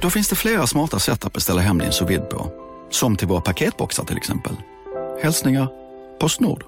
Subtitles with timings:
[0.00, 2.52] Då finns det flera smarta sätt att beställa hem din sous på.
[2.90, 4.52] Som till våra paketboxar till exempel.
[5.22, 5.68] Hälsningar
[6.20, 6.64] Postnord.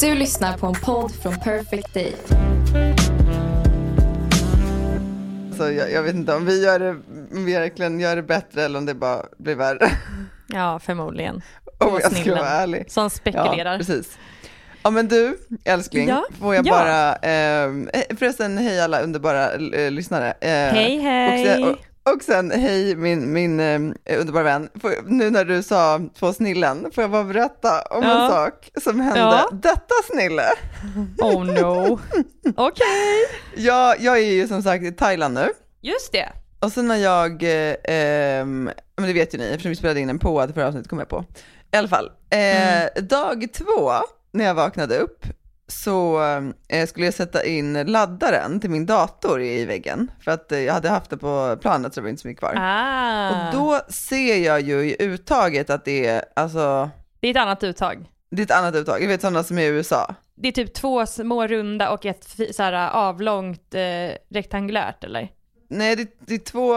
[0.00, 2.16] Du lyssnar på en podd från Perfect Day.
[5.48, 6.96] Alltså, jag, jag vet inte om vi gör det,
[7.60, 9.90] verkligen gör det bättre eller om det bara blir värre.
[10.48, 11.42] Ja, förmodligen.
[11.78, 12.90] Om jag ska vara ärlig.
[12.90, 13.72] Som spekulerar.
[13.72, 14.18] Ja, precis.
[14.82, 16.72] Ja men du, älskling, Ja, får jag ja.
[16.72, 17.70] bara, eh,
[18.18, 20.30] förresten hej alla underbara eh, lyssnare.
[20.40, 21.42] Eh, Hej, hej.
[21.42, 21.64] Och sen,
[22.04, 26.32] och, och sen hej min, min eh, underbara vän, får, nu när du sa två
[26.32, 28.24] snillen, får jag bara berätta om Ja.
[28.24, 29.48] en sak som hände Ja.
[29.52, 30.44] detta snille.
[31.18, 32.00] Oh no.
[32.56, 32.86] Okej.
[33.56, 35.48] Jag, jag är ju som sagt i Thailand nu.
[35.80, 36.28] Just det.
[36.60, 40.10] Och sen när jag, eh, ehm, men det vet ju ni eftersom vi spelade in
[40.10, 41.24] en på att förra avsnittet kom jag på.
[41.72, 43.92] I alla fall, eh, dag två
[44.32, 45.26] när jag vaknade upp
[45.68, 46.22] så
[46.68, 50.74] eh, skulle jag sätta in laddaren till min dator i väggen för att eh, jag
[50.74, 52.54] hade haft det på planet så det var inte så mycket kvar.
[52.56, 53.30] Ah.
[53.30, 57.64] Och då ser jag ju i uttaget att det är, alltså, Det är ett annat
[57.64, 58.10] uttag.
[58.30, 60.14] det är ett annat uttag, jag vet sådana som är i USA.
[60.34, 65.28] Det är typ två små runda och ett så här avlångt eh, rektangulärt eller?
[65.70, 66.74] Nej, det, det är två,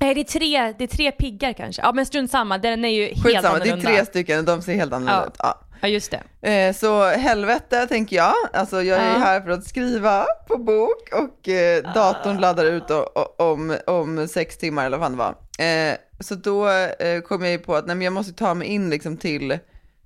[0.00, 1.82] Nej det är tre, det är tre piggar kanske.
[1.82, 3.90] Ja men strunt samma, den är ju helt skitsamma, det är annorlunda.
[3.90, 5.26] tre stycken och de ser helt annorlunda Ja.
[5.26, 5.34] ut.
[5.38, 5.60] Ja.
[5.80, 6.50] Ja just det.
[6.50, 9.18] Eh, så helvete tänker jag, alltså jag är Ja.
[9.18, 14.28] här för att skriva på bok och eh, datorn laddar ut o- o- om, om
[14.28, 15.34] sex timmar eller vad fan det var.
[15.66, 18.68] Eh, så då eh, kom jag ju på att nej, men jag måste ta mig
[18.68, 19.58] in liksom till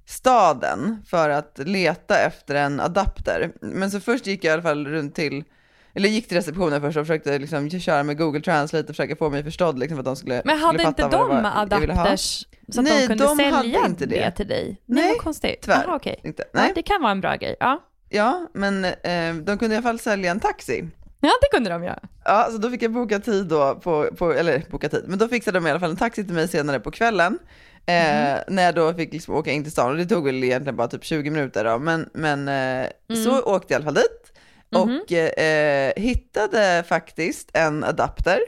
[0.07, 3.53] staden för att leta efter en adapter.
[3.61, 5.45] Men så först gick jag i alla fall runt till
[5.97, 9.31] eller gick till receptionen först och försökte liksom köra med Google Translate och försöka få
[9.31, 12.45] mig förstådd liksom för att de skulle Men hade skulle inte fatta det de adapters
[12.73, 14.31] så att Nej, de kunde de hade sälja inte det.
[14.31, 14.81] till dig?
[14.87, 15.59] Nej, vad konstigt.
[15.63, 15.85] tyvärr.
[15.85, 16.21] Aha, okej.
[16.25, 16.45] Inte.
[16.53, 16.73] Ja, Nej.
[16.75, 17.57] det kan vara en bra grej.
[17.61, 17.83] Ja.
[18.09, 20.85] Ja, men eh, de kunde i alla fall sälja en taxi.
[21.21, 21.99] ja, det kunde de göra.
[22.25, 25.29] Ja, så då fick jag boka tid då, på, på, eller boka tid, men då
[25.29, 27.39] fixade de i alla fall en taxi till mig senare på kvällen.
[27.87, 30.77] Eh, När jag då fick liksom åka in till stan och det tog väl egentligen
[30.77, 32.89] bara typ 20 minuter då, men, men eh,
[33.25, 34.33] så åkte jag i alla fall dit
[34.73, 38.39] och eh, hittade faktiskt en adapter,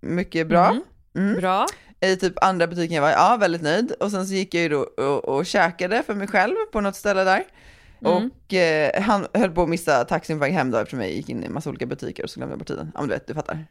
[0.00, 0.76] mycket bra.
[1.16, 1.36] Mm.
[1.40, 1.66] Bra.
[2.06, 3.92] I typ andra butiken jag var, ja väldigt nöjd.
[3.92, 6.96] Och sen så gick jag ju då och, och käkade för mig själv på något
[6.96, 7.44] ställe där.
[8.00, 11.28] Och eh, han höll på att missa taxin på väg hem då eftersom jag gick
[11.28, 12.92] in i massa olika butiker och så glömde jag bort tiden.
[12.94, 13.66] Ja men du vet, du fattar.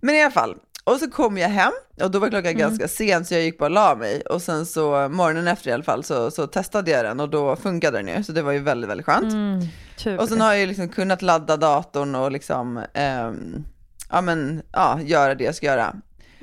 [0.00, 1.72] Men i alla fall, och så kom jag hem
[2.02, 4.20] och då var klockan ganska sent så jag gick bara och la mig.
[4.20, 7.56] Och sen så morgonen efter i alla fall så, så testade jag den och då
[7.56, 8.22] funkade den ju.
[8.22, 9.32] Så det var ju väldigt, väldigt skönt.
[9.32, 10.18] Mm.
[10.18, 13.64] Och sen har jag ju liksom kunnat ladda datorn och liksom, ehm,
[14.10, 15.96] ja men, ja, göra det jag ska göra.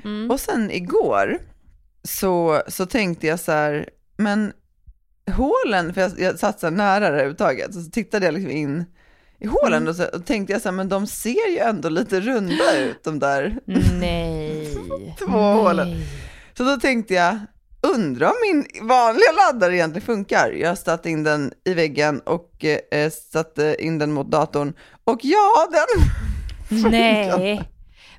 [0.06, 0.30] Mm.
[0.30, 1.38] Och sen igår
[2.02, 4.52] så, så tänkte jag så här, men
[5.30, 8.84] hålen, för jag, jag satt så nära det uttaget, så tittade jag liksom in
[9.38, 9.88] i hålen Mm.
[9.88, 13.04] och så och tänkte jag så här, men de ser ju ändå lite runda ut
[13.04, 13.58] de där.
[14.00, 14.74] Nej.
[15.18, 15.88] Två hålen.
[16.56, 17.38] Så då tänkte jag,
[17.94, 20.50] undrar om min vanliga laddare egentligen funkar.
[20.50, 24.72] Jag satte in den i väggen och eh, satte in den mot datorn.
[25.04, 26.02] Och ja, den
[26.82, 26.90] funkar.
[27.38, 27.70] Nej.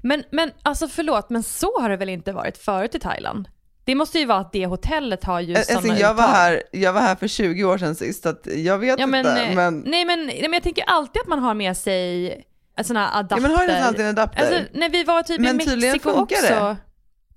[0.04, 3.48] Men, men alltså förlåt, men så har det väl inte varit förut i Thailand?
[3.86, 6.34] Det måste ju vara att det hotellet har ju Alltså, sådana jag, var uttag.
[6.34, 9.20] här, jag var här för 20 år sedan sist, så att jag vet Ja, men,
[9.28, 9.42] inte.
[9.42, 12.28] eh, Men, Nej, men, nej men jag tänker alltid att man har med sig
[12.78, 13.36] en sån här adapter.
[13.36, 14.40] ja, men har du alltid en adapter?
[14.42, 16.36] Alltså när vi var typ Men i Mexiko också.
[16.50, 16.78] det.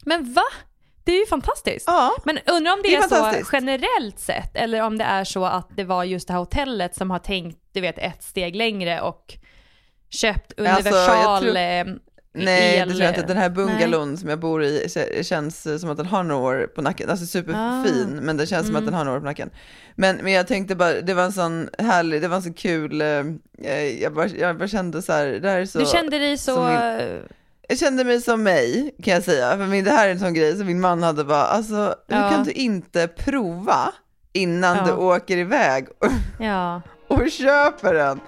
[0.05, 0.43] Men va?
[1.05, 1.85] Det är ju fantastiskt.
[1.87, 3.03] ja, Men undrar om det, Det är
[3.35, 6.41] är, så generellt sett eller om det är så att det var just det här
[6.41, 9.35] hotellet som har tänkt, du vet, ett steg längre och
[10.11, 11.85] köpt Alltså, universal tror- eh,
[12.35, 12.89] nej el.
[12.89, 13.27] det tror jag inte.
[13.27, 16.43] Den här bungalon som jag bor i kä- känns eh, som att den har några
[16.43, 17.11] år på nacken.
[17.11, 18.21] Alltså superfin, Ah.
[18.23, 18.83] men den känns som Mm.
[18.83, 19.51] att den har några år på nacken.
[19.95, 23.01] Men, men jag tänkte bara, det var en sån härlig, det var en så kul,
[23.01, 23.09] eh,
[23.65, 25.79] eh, jag, bara, jag bara kände så här, det här är så...
[25.79, 26.55] Du kände dig så...
[26.55, 27.23] som min-
[27.69, 29.51] Jag kände mig som mig, kan jag säga.
[29.57, 32.17] För min, det här är en sån grej som min man hade bara, alltså, hur
[32.17, 32.31] Ja.
[32.31, 33.93] kan du inte prova
[34.33, 34.85] innan Ja.
[34.87, 36.83] du åker iväg och, Ja.
[37.09, 38.21] och köper den?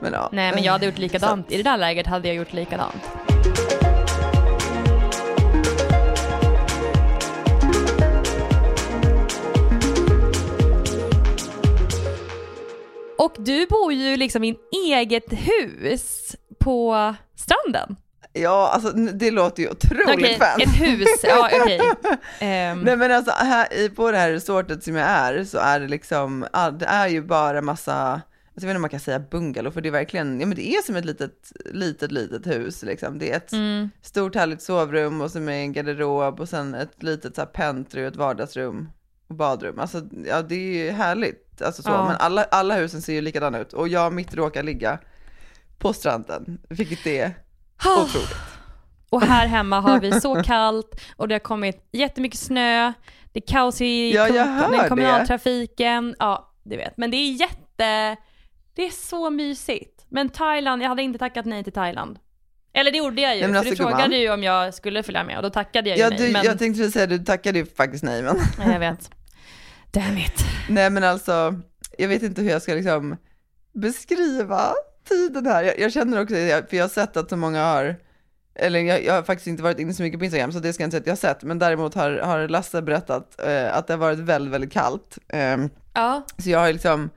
[0.00, 0.28] Men, ja.
[0.32, 1.52] Nej men jag hade gjort likadant.
[1.52, 3.02] I det där läget hade jag gjort likadant.
[13.36, 14.56] Och du bor ju liksom i en
[14.92, 17.96] eget hus på stranden.
[18.32, 20.62] Ja, alltså det låter ju otroligt Okej, fancy.
[20.64, 21.80] ett hus, ja okej.
[22.40, 25.80] Ehm, Nej men alltså här, i- på det här resortet som jag är så är
[25.80, 26.46] det liksom,
[26.78, 28.22] det är ju bara massa, alltså,
[28.54, 30.68] jag vet inte om man kan säga bungalow för det är verkligen, ja men det
[30.74, 33.18] är som ett litet, litet, litet hus liksom.
[33.18, 37.02] Det är ett mm, stort härligt sovrum och så med en garderob och sen ett
[37.02, 38.88] litet så här pentry och ett vardagsrum
[39.32, 39.78] och badrum.
[39.78, 42.06] Alltså ja det är ju härligt, alltså så, Ja.
[42.08, 44.98] men alla, alla husen ser ju likadana ut och jag mitt råkar ligga
[45.78, 47.34] på stranden, vilket är
[47.98, 48.34] otroligt.
[49.10, 52.92] Och här hemma har vi så kallt och det har kommit jättemycket snö,
[53.32, 54.88] det är kaos i Ja, kom- den det.
[54.88, 56.96] kommunaltrafiken, ja du vet.
[56.96, 58.16] Men det är jätte,
[58.74, 60.04] det är så mysigt.
[60.08, 62.18] Men Thailand, jag hade inte tackat nej till Thailand.
[62.74, 64.20] Eller det gjorde jag ju, Nej, för alltså, du frågade gumman.
[64.20, 66.18] ju om jag skulle följa med och då tackade jag ju Ja, nej.
[66.26, 66.44] du, men...
[66.44, 68.36] Jag tänkte säga, du tackade ju faktiskt nej men.
[68.58, 69.10] Nej, jag vet.
[69.92, 70.44] Damn it.
[70.68, 71.54] Nej men alltså,
[71.98, 73.16] jag vet inte hur jag ska liksom
[73.72, 74.72] beskriva
[75.08, 75.62] tiden här.
[75.62, 77.96] Jag, jag känner också, för jag har sett att så många har,
[78.54, 80.82] eller jag, jag har faktiskt inte varit inne så mycket på Instagram, så det ska
[80.82, 83.86] jag inte säga att jag har sett, men däremot har, har Lasse berättat eh, att
[83.86, 85.18] det har varit väldigt, väldigt kallt.
[85.28, 87.10] Ehm, Ja, så jag har liksom,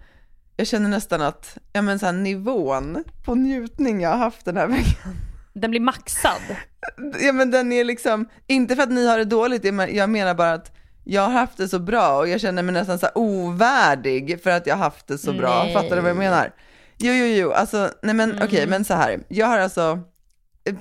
[0.57, 4.57] jag känner nästan att, ja men så här, nivån på njutning jag har haft den
[4.57, 5.15] här veckan,
[5.53, 6.41] den blir maxad.
[7.21, 9.63] ja men den är liksom, inte för att ni har det dåligt,
[9.93, 10.71] jag menar bara att
[11.05, 14.67] jag har haft det så bra och jag känner mig nästan så ovärdig för att
[14.67, 15.63] jag har haft det så bra.
[15.63, 15.73] Nej.
[15.73, 16.51] Fattar du vad jag menar?
[16.97, 19.99] Jo, jo, jo, alltså, nej men okej, men så här, jag har alltså,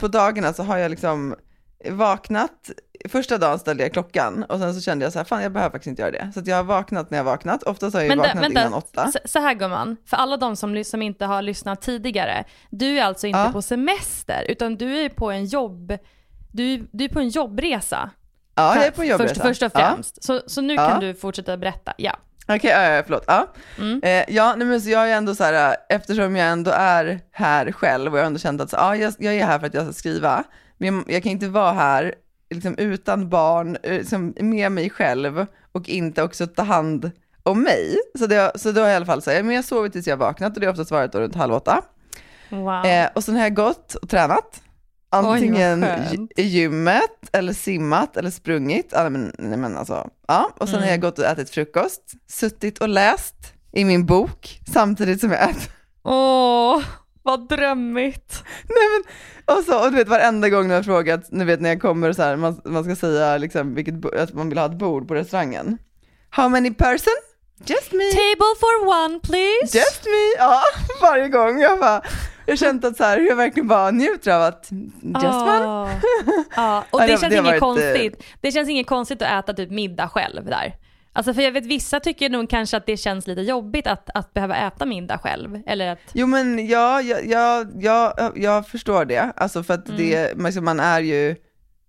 [0.01, 1.35] på dagarna så har jag liksom
[1.91, 2.71] vaknat,
[3.09, 5.71] första dagen ställde jag klockan och sen så kände jag så här, fan jag behöver
[5.71, 6.31] faktiskt inte göra det.
[6.35, 8.61] Så jag har vaknat när jag har vaknat, oftast har jag Vänta, vaknat vänta.
[8.61, 9.11] innan åtta.
[9.13, 12.45] Så, så här gumman, för alla de som, som inte har lyssnat tidigare.
[12.71, 13.53] Du är alltså inte Ja.
[13.53, 15.93] på semester, utan du är på en jobb,
[16.53, 18.11] du, du är på en jobbresa.
[18.55, 19.35] Ja, jag är på en jobbresa.
[19.35, 19.91] Först, först och Ja.
[19.95, 20.25] främst.
[20.25, 20.89] Så, så nu Ja.
[20.91, 21.93] kan du fortsätta berätta.
[21.97, 22.17] Ja.
[22.49, 23.25] Okej, ja, ja, förlåt.
[23.27, 23.47] Ja,
[23.79, 24.01] Mm.
[24.03, 27.73] eh, ja nej, men så jag är ändå så här, eftersom jag ändå är här
[27.73, 29.75] själv och jag har ändå känt att så, ja, jag, jag är här för att
[29.75, 30.45] jag ska skriva,
[30.79, 32.15] men jag, jag kan inte vara här
[32.51, 37.11] liksom, utan barn, eh, liksom, med mig själv och inte också ta hand
[37.43, 37.97] om mig.
[38.19, 40.07] Så, det, så då har jag i alla fall så här, men jag sover tills
[40.07, 41.83] jag har vaknat och det har oftast varit runt halv åtta.
[42.49, 42.87] Wow.
[42.87, 44.61] Eh, och sen har jag gått och tränat.
[45.15, 45.85] Antingen
[46.37, 48.89] i gymmet, eller simmat, eller sprungit.
[48.91, 50.51] Ja, men, nej, men alltså, ja.
[50.59, 50.91] Och sen har Mm.
[50.91, 53.35] jag gått och ätit frukost, suttit och läst
[53.73, 55.73] i min bok samtidigt som jag äter.
[56.05, 56.83] Åh,
[57.23, 58.43] vad drömmigt.
[58.69, 61.69] Nej, men, och, så, och du vet varenda gång jag har frågat, ni vet när
[61.69, 64.79] jag kommer så här, man, man ska säga liksom, vilket, att man vill ha ett
[64.79, 65.79] bord på restaurangen.
[66.31, 67.15] How many person?
[67.67, 68.05] Just me.
[68.11, 69.79] Table for one please.
[69.79, 70.61] Just me, ja,
[71.03, 71.61] varje gång.
[71.61, 72.03] Jag bara,
[72.47, 74.69] jag känt att så här, jag verkligen bara njuter av att
[75.03, 75.67] just one.
[75.67, 75.89] Ah.
[76.57, 78.23] Ja, och Ja, det, det- känns det inget varit, eh, konstigt.
[78.41, 80.75] Det känns inget konstigt att äta typ middag själv där.
[81.17, 84.35] Alltså för jag vet vissa tycker nog kanske att det känns lite jobbigt att, att
[84.35, 85.63] behöva äta middag själv.
[85.67, 90.35] Eller att, Jo men ja, jag, jag, jag, jag förstår det, alltså för att det,
[90.39, 91.37] liksom, man är ju,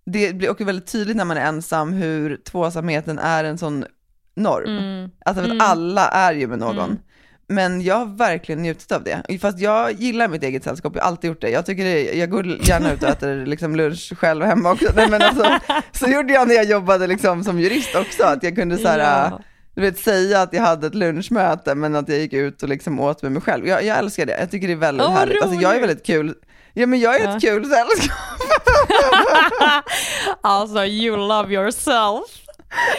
[0.06, 3.84] det blir också väldigt tydligt när man är ensam hur tvåsamheten är en sån
[4.36, 4.78] norm.
[4.78, 5.66] mm, Alltså för att Mm.
[5.70, 6.98] alla är ju med någon.
[7.48, 9.38] Men jag har verkligen njutit av det.
[9.40, 11.50] Fast jag gillar mitt eget sällskap, jag har alltid gjort det.
[11.50, 14.86] Jag, tycker det, jag går gärna ut och äter liksom lunch själv hemma också.
[14.96, 15.58] Nej, men alltså,
[15.92, 18.98] så gjorde jag när jag jobbade liksom som jurist också, att jag kunde så här,
[18.98, 19.40] Ja.
[19.74, 23.00] du vet, säga att jag hade ett lunchmöte men att jag gick ut och liksom
[23.00, 23.66] åt med mig själv.
[23.68, 25.42] Jag, jag älskar det, jag tycker det är väldigt vad härligt.
[25.42, 26.34] Alltså, jag är väldigt kul.
[26.74, 27.36] Ja men jag är Ja.
[27.36, 28.18] ett kul sällskap.
[30.40, 32.45] alltså you love yourself.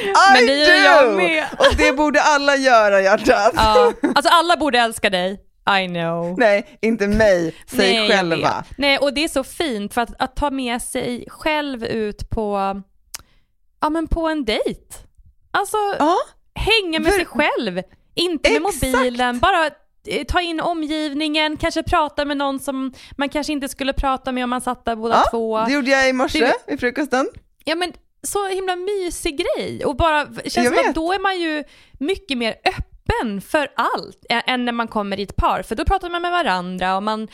[0.02, 1.18] I Men det gör jag do!
[1.18, 1.46] med.
[1.60, 3.52] Och det borde alla göra hjärtat.
[3.56, 5.44] Ja, alltså alla borde älska dig.
[5.84, 6.36] I know.
[6.40, 8.64] Nej, inte mig, säg Nej, själva.
[8.78, 12.82] Nej, och det är så fint för att, att ta med sig själv ut på,
[13.82, 14.82] ja men på en dejt.
[15.52, 16.16] Alltså Ja,
[16.56, 17.82] hänga med Ver- sig själv,
[18.16, 18.84] inte med Exakt.
[18.94, 19.66] mobilen, bara
[20.08, 24.44] eh, ta in omgivningen, kanske prata med någon som man kanske inte skulle prata med
[24.44, 25.60] om man satt där båda ja två.
[25.66, 27.28] det gjorde jag i morse Det- i frukosten.
[27.66, 27.94] Ja men
[28.31, 31.63] så himla mysig grej och bara känns som att då är man ju
[32.00, 36.10] mycket mer öppen för allt än när man kommer i ett par för då pratar
[36.10, 37.27] man med varandra och man,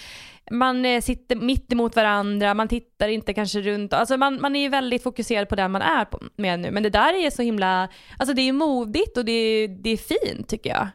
[0.51, 4.59] man eh, sitter mitt emot varandra, man tittar inte kanske runt, alltså man, man är
[4.62, 6.07] ju väldigt fokuserad på den man är
[6.38, 9.67] med nu men det där är så himla, alltså det är modigt och det är,
[9.67, 10.88] det är fint tycker jag.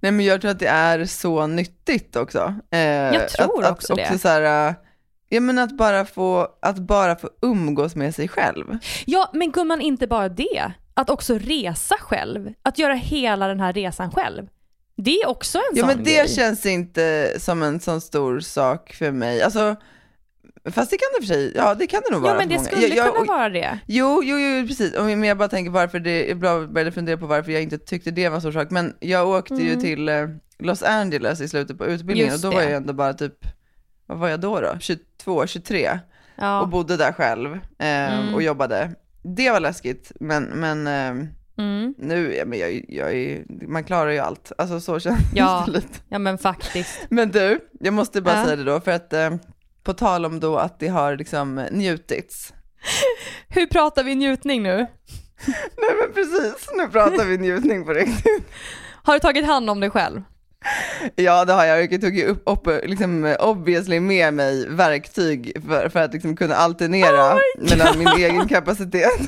[0.00, 2.54] Nej men jag tror att det är så nyttigt också.
[2.72, 4.02] Eh, Jag tror att, också att det.
[4.04, 4.74] också Så här, eh,
[5.28, 8.78] ja men att bara, få, att bara få umgås med sig själv.
[9.06, 13.72] Ja men gumman inte bara det, att också resa själv, att göra hela den här
[13.72, 14.46] resan själv.
[14.96, 16.28] Det är också en Ja sån men det grej.
[16.28, 19.42] känns inte som en sån stor sak för mig.
[19.42, 19.76] Alltså,
[20.70, 22.54] fast det kan det för sig, ja det kan det nog vara Ja men det
[22.56, 22.66] många.
[22.68, 23.78] skulle Jag- jag- kunna vara det.
[23.86, 24.94] Jo, jo, jo, precis.
[24.96, 28.10] Och- Men jag bara tänker varför det, jag började fundera på varför jag inte tyckte
[28.10, 28.70] det var en stor sak.
[28.70, 29.80] Men jag åkte ju Mm.
[29.80, 32.70] till eh, Los Angeles i slutet på utbildningen Just och då var det.
[32.70, 33.34] jag ändå bara typ,
[34.08, 34.76] vad var jag då då?
[34.80, 35.98] 22, 23.
[36.36, 36.60] Ja.
[36.60, 37.58] och bodde där själv eh,
[38.18, 38.34] Mm.
[38.34, 38.90] och jobbade.
[39.22, 41.26] Det var läskigt, men, men eh,
[41.58, 41.94] Mm.
[41.98, 44.52] nu, ja, men jag, jag är, man klarar ju allt.
[44.58, 45.62] Alltså så känns Ja.
[45.66, 45.98] det lite.
[46.08, 47.06] ja men faktiskt.
[47.10, 48.44] Men du, jag måste bara Ja.
[48.44, 49.30] säga det då, för att eh,
[49.82, 52.54] på tal om då att det har liksom njutits.
[53.48, 54.76] Hur pratar vi njutning nu?
[55.76, 58.48] Nej men precis, nu pratar vi njutning på riktigt.
[59.02, 60.22] Har du tagit hand om dig själv?
[61.16, 65.88] Ja det har jag, jag tog ju upp, upp liksom, obviously med mig verktyg för,
[65.88, 69.10] för att liksom kunna alternera Oh mellan min egen kapacitet.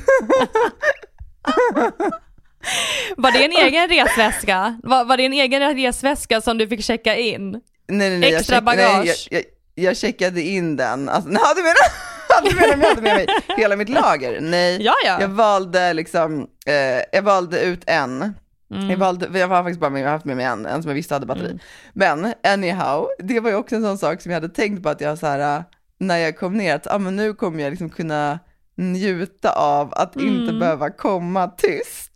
[3.17, 4.79] Var det en egen resväska?
[4.83, 7.51] Var, var det en egen resväska som du fick checka in?
[7.51, 7.61] Nej,
[8.09, 9.27] nej, nej, Extra jag check, nej, bagage.
[9.31, 9.43] jag,
[9.75, 13.75] jag, jag checkade in den, alltså, nej, du menar, om jag hade med mig hela
[13.75, 14.41] mitt lager?
[14.41, 15.17] Nej, Ja, ja.
[15.21, 18.33] jag valde liksom, eh, jag valde ut en.
[18.71, 18.89] Mm.
[18.89, 21.13] Jag, valde, jag har faktiskt bara med, haft med mig en, en som jag visste
[21.15, 21.45] hade batteri.
[21.45, 21.59] Mm.
[21.93, 25.01] Men anyhow, det var ju också en sån sak som jag hade tänkt på att
[25.01, 25.63] jag så här, äh,
[25.97, 28.39] när jag kom ner, att ah, men nu kommer jag liksom kunna
[28.75, 30.59] njuta av att inte Mm.
[30.59, 32.11] behöva komma tyst.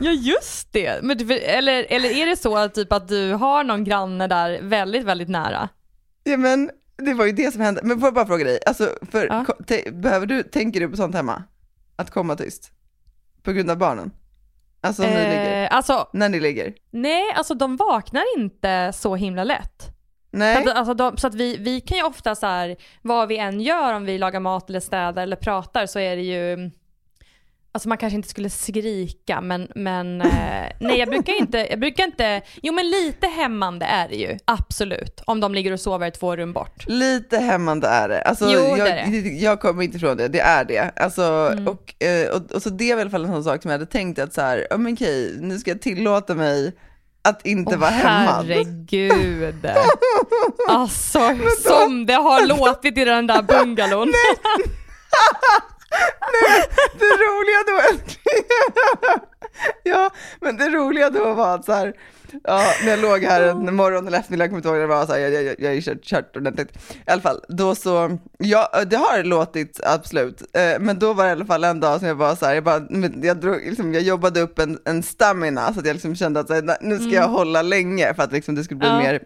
[0.00, 1.02] Ja just det.
[1.02, 5.04] Men, eller, eller är det så att, typ, att du har någon granne där väldigt,
[5.04, 5.68] väldigt nära?
[6.24, 7.80] Ja men det var ju det som hände.
[7.84, 9.44] Men får jag bara fråga dig, alltså, för, Ja.
[9.92, 11.42] behöver du, tänker du på sånt hemma?
[11.96, 12.70] Att komma tyst?
[13.42, 14.10] På grund av barnen?
[14.82, 15.62] Alltså ni ligger?
[15.62, 16.74] Eh, alltså, När ni ligger?
[16.90, 19.88] nej, alltså de vaknar inte så himla lätt.
[20.30, 20.64] Nej?
[20.64, 23.38] Så att, alltså, de, så att vi, vi kan ju ofta så här, vad vi
[23.38, 26.70] än gör, om vi lagar mat eller städar eller pratar så är det ju
[27.74, 30.28] Alltså man kanske inte skulle skrika men, men eh,
[30.80, 35.20] nej jag brukar inte, jag brukar inte, jo men lite hämmande är det ju, absolut.
[35.26, 36.84] Om de ligger och sover två rum bort.
[36.86, 38.22] Lite hämmande är det.
[38.22, 39.28] Alltså, Jo, det jag, är det.
[39.28, 40.90] jag kommer inte ifrån det, det är det.
[40.96, 41.68] Alltså, Mm.
[41.68, 44.18] och, eh, och, och så det är väl en sån sak som jag hade tänkt
[44.18, 46.72] att så här, ja men okej, nu ska jag tillåta mig
[47.24, 48.46] att inte Åh, vara hämmad.
[48.46, 49.66] herregud.
[50.68, 51.20] Alltså
[51.68, 54.12] som det har låtit i den där bungalon.
[56.98, 57.98] Det roliga då,
[59.82, 61.92] ja, men det roliga då var att så här,
[62.44, 65.06] ja, när jag låg här en morgon eller eftermiddag, jag kommer inte ihåg, det var
[65.06, 66.68] så här, jag, jag, jag kört, kört ordentligt.
[67.06, 71.28] I alla fall, då så, ja, det har låtit absolut, eh, men då var det
[71.28, 72.82] i alla fall en dag som jag var så här, jag, bara,
[73.22, 76.48] jag, drog, liksom, jag jobbade upp en, en stamina så att jag liksom kände att
[76.48, 79.04] så här, nu ska jag hålla länge för att liksom, det skulle bli Mm.
[79.04, 79.10] Ja.
[79.12, 79.22] mer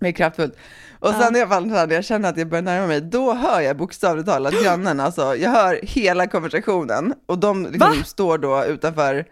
[0.00, 0.56] mer kraftfullt.
[1.00, 3.60] Och sen i alla fall när jag känner att jag börjar närma mig, då hör
[3.60, 9.24] jag bokstavligt talat grannen, alltså jag hör hela konversationen och de liksom står då utanför,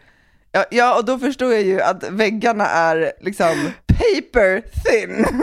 [0.53, 5.27] ja, ja och då förstår jag ju att väggarna är liksom paper thin.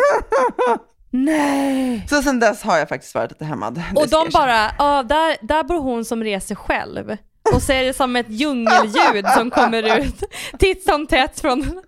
[1.15, 2.05] Nej.
[2.09, 3.81] Så sen dess har jag faktiskt varit lite hämmad.
[3.95, 7.17] Och de bara, ja där, där bor hon som reser själv.
[7.53, 10.23] Och så är det som ett djungelljud som kommer ut
[10.59, 11.81] titt som tätt från...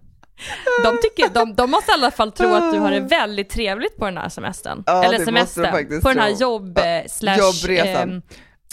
[0.83, 3.97] De, tycker, de, de måste i alla fall tro att du har det väldigt trevligt
[3.97, 4.83] på den här semestern.
[4.85, 5.71] Ja, det Eller måste de semestern.
[5.71, 8.09] faktiskt På den här jobb, Ja, eh, slash, jobbresan.
[8.11, 8.21] ehm,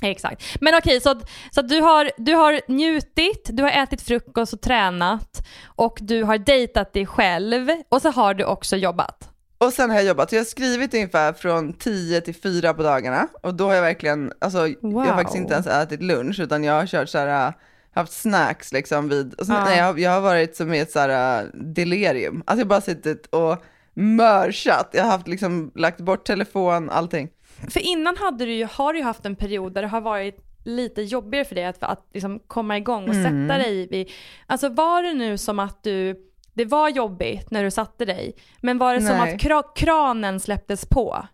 [0.04, 0.42] Exakt.
[0.61, 5.47] Men okej, så, så du, har, du har njutit, du har ätit frukost och tränat
[5.66, 9.28] och du har dejtat dig själv och så har du också jobbat.
[9.59, 13.28] Och sen har jag jobbat, jag har skrivit ungefär från 10 till 4 på dagarna
[13.42, 15.07] och då har jag verkligen, alltså jag Wow.
[15.07, 17.52] har faktiskt inte ens ätit lunch utan jag har kört så här,
[17.95, 20.91] haft snacks liksom vid, och sen, nej, jag, har- jag har varit som i ett
[20.91, 25.73] så här äh, delirium, alltså jag har bara suttit och mörsat, jag har haft liksom
[25.75, 27.29] lagt bort telefon, allting.
[27.71, 30.37] För innan hade du ju, har du ju haft en period där det har varit
[30.65, 33.49] lite jobbigare för dig att, att liksom komma igång och Mm.
[33.49, 34.11] sätta dig vid,
[34.47, 36.17] alltså var det nu som att du,
[36.55, 39.35] det var jobbigt när du satte dig, men var det som Nej.
[39.35, 41.27] att kra, kranen släpptes på?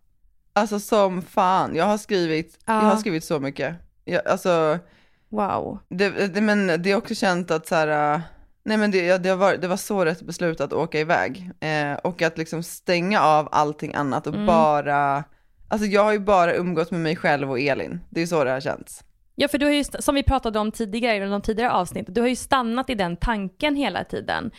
[0.53, 2.75] Alltså som fan, jag har skrivit, Ja.
[2.75, 3.75] jag har skrivit så mycket.
[4.05, 4.79] Jag, alltså,
[5.29, 5.79] Wow.
[5.89, 8.21] det, det, men det är också känt att så här, äh,
[8.65, 11.51] nej men det, ja, det, var, det var så rätt beslut att åka iväg.
[11.61, 14.47] Eh, och att liksom stänga av allting annat och Mm.
[14.47, 15.25] bara,
[15.69, 18.01] alltså jag har ju bara umgått med mig själv och Elin.
[18.11, 19.05] Det är så det har känts.
[19.35, 22.21] Ja för du har ju, som vi pratade om tidigare i de tidigare avsnitten, du
[22.21, 24.51] har ju stannat i den tanken hela tiden.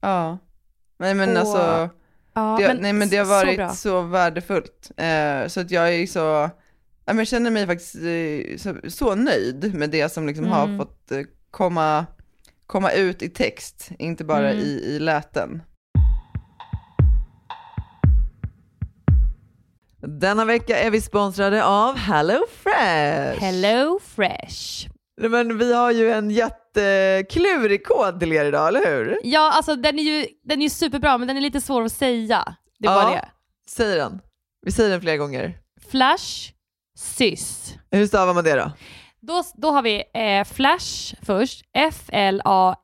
[0.00, 0.38] Ja.
[0.98, 1.88] Nej men Och- alltså,
[2.34, 3.68] Ja, det, nej men det har så varit bra.
[3.68, 4.90] så, värdefullt.
[4.96, 6.50] Eh, så att jag är så, ja,
[7.06, 10.58] men jag känner mig faktiskt eh, så, så nöjd med det som liksom Mm.
[10.58, 12.06] har fått eh, komma,
[12.66, 14.64] komma ut i text, inte bara Mm.
[14.64, 15.62] i, i läten.
[20.06, 23.40] Denna vecka är vi sponsrade av Hello Fresh.
[23.40, 24.88] Hello Fresh.
[25.20, 29.18] Men vi har ju en jätteklurig kod till er idag, eller hur?
[29.24, 32.56] Ja alltså den är ju den är superbra men den är lite svår att säga.
[32.78, 33.02] Det är Ja.
[33.02, 33.28] bara det.
[33.68, 34.20] Säg den.
[34.66, 35.58] Vi säger den flera gånger.
[35.90, 36.52] Flash
[36.96, 37.74] sys.
[37.90, 38.72] Hur stavar man det då?
[39.20, 41.64] Då, då har vi eh, Flash först.
[41.74, 42.82] F-L-A-S-H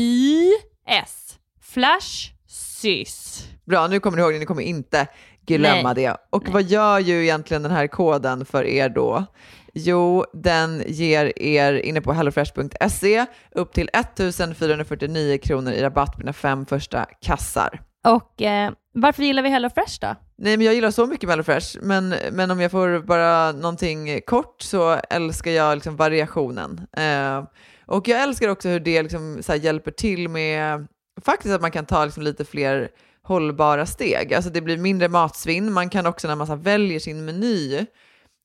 [0.00, 1.38] S-Y-S.
[1.62, 3.46] Flash sys.
[3.66, 5.06] Bra, nu kommer ni ihåg det, ni kommer inte
[5.46, 6.04] glömma Nej.
[6.04, 6.16] det.
[6.30, 6.52] Och Nej.
[6.52, 9.26] vad gör ju egentligen den här koden för er då?
[9.74, 16.32] Jo, den ger er inne på hellofresh.se upp till 1449 kronor i rabatt på dina
[16.32, 17.82] fem första kassar.
[18.06, 20.14] Och eh, varför gillar vi HelloFresh då?
[20.38, 24.62] Nej, men jag gillar så mycket HelloFresh, men, men om jag får bara någonting kort
[24.62, 26.86] så älskar jag liksom variationen.
[26.96, 27.44] Eh,
[27.86, 30.86] och jag älskar också hur det liksom här hjälper till med
[31.24, 32.88] faktiskt att man kan ta liksom lite fler
[33.22, 34.34] hållbara steg.
[34.34, 37.86] Alltså det blir mindre matsvinn, man kan också när man så här väljer sin meny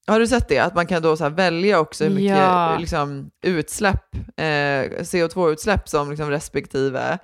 [0.07, 0.59] har du sett det?
[0.59, 2.77] Att man kan då så här välja också hur mycket Ja.
[2.79, 7.19] liksom, utsläpp, eh, CO2-utsläpp som liksom respektive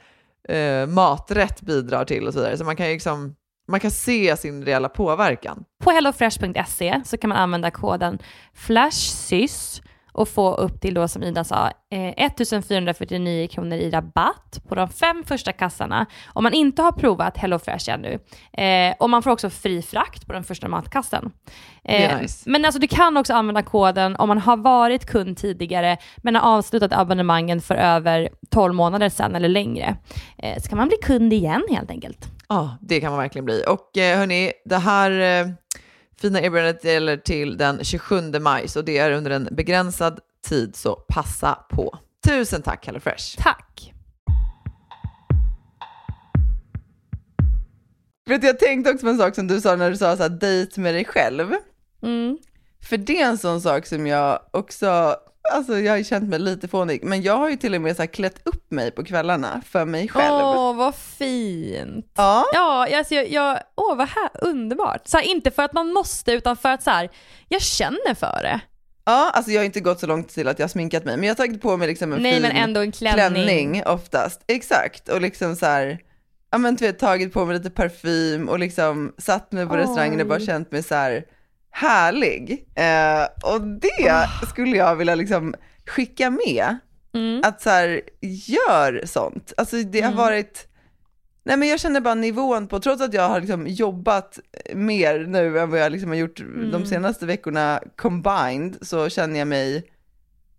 [0.50, 2.58] eh, maträtt bidrar till och så vidare.
[2.58, 3.36] Så man kan ju liksom,
[3.68, 5.64] man kan se sin reella påverkan.
[5.84, 8.20] På hellofresh.se så kan man använda koden
[8.54, 9.82] FLASHSYS
[10.12, 14.90] och få upp till då som Ida sa eh, 1449 kronor i rabatt på de
[14.90, 18.20] fem första kassarna om man inte har provat HelloFresh ännu.
[18.54, 21.32] Eh, och man får också fri frakt på den första matkassen.
[21.84, 22.50] Eh, nice.
[22.50, 26.58] Men alltså du kan också använda koden om man har varit kund tidigare men har
[26.58, 29.98] avslutat abonnemangen för över 12 månader sedan eller längre.
[30.38, 32.28] Eh, så kan man bli kund igen helt enkelt.
[32.50, 33.64] Ja, det kan man verkligen bli.
[33.68, 35.48] Och eh, hörni, det här eh,
[36.22, 40.96] fina erbjudandet gäller till den 27 maj, så det är under en begränsad tid, så
[40.96, 41.98] passa på.
[42.28, 43.38] Tusen tack HelloFresh!
[43.38, 43.94] Tack!
[48.26, 50.24] Vet du, jag tänkte också på en sak som du sa när du sa så
[50.24, 51.54] här, dejt med dig själv.
[52.04, 52.38] Mm.
[52.84, 55.16] För det är en sån sak som jag också,
[55.54, 57.96] alltså jag har ju känt mig lite fånig, men jag har ju till och med
[57.96, 60.34] så klätt upp mig på kvällarna för mig själv.
[60.34, 62.12] Åh, vad fint!
[62.18, 65.08] Ja, Ja, alltså jag, jag, åh vad här, underbart.
[65.08, 67.10] Så här, inte för att man måste, utan för att så här,
[67.50, 68.60] jag känner för det.
[69.06, 71.24] ja, alltså jag har inte gått så långt till att jag har sminkat mig, men
[71.28, 73.44] jag har tagit på mig liksom en Nej fin men ändå en klänning.
[73.44, 74.42] klänning oftast.
[74.48, 76.00] Exakt, och liksom så här,
[76.52, 79.80] ja men du vet, tagit på mig lite parfym och liksom satt mig på Oj.
[79.80, 81.24] restaurangen och bara känt mig så här
[81.72, 82.66] härlig.
[82.76, 85.56] Eh, och det skulle jag vilja liksom
[85.88, 86.78] skicka med,
[87.14, 87.42] Mm.
[87.46, 89.54] att så här, gör sånt.
[89.58, 90.18] Alltså det har Mm.
[90.18, 90.68] varit,
[91.44, 94.40] nej men jag känner bara nivån på, trots att jag har liksom jobbat
[94.74, 96.86] mer nu än vad jag liksom har gjort de Mm.
[96.86, 99.84] senaste veckorna combined, så känner jag mig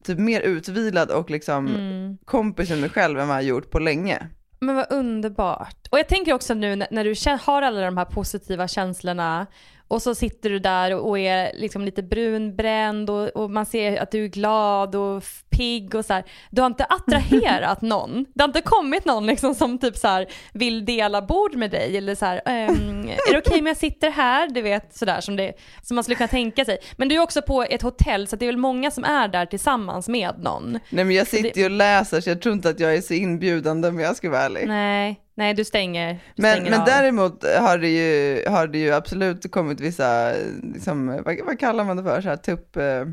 [0.05, 2.19] typ mer utvilad och liksom Mm.
[2.25, 4.27] kompis med mig själv än vad jag har gjort på länge.
[4.61, 5.89] Men vad underbart.
[5.91, 7.15] Och jag tänker också nu när, när du
[7.47, 9.47] har alla de här positiva känslorna
[9.93, 14.11] och så sitter du där och, är liksom lite brunbränd och, och man ser att
[14.11, 16.25] du är glad och pigg och så här.
[16.51, 18.27] Du har inte attraherat någon.
[18.35, 21.97] Det har inte kommit någon liksom som typ så här vill dela bord med dig
[21.97, 24.49] eller så här, ehm, är det okej om jag sitter här?
[24.49, 25.53] Du vet sådär som, det,
[25.83, 26.79] som man skulle kunna tänka sig.
[26.97, 29.47] Men du är också på ett hotell så det är väl många som är där
[29.47, 30.73] tillsammans med någon.
[30.73, 33.15] Nej men jag sitter ju och läser så jag tror inte att jag är så
[33.15, 34.69] inbjudande om jag ska vara ärlig.
[34.69, 36.13] Nej, nej du stänger.
[36.37, 36.87] Du Men, stänger men av.
[36.87, 40.33] däremot har det, ju, har det ju absolut kommit vissa,
[40.75, 43.05] liksom, vad, vad kallar man det för, så här tupp, eh,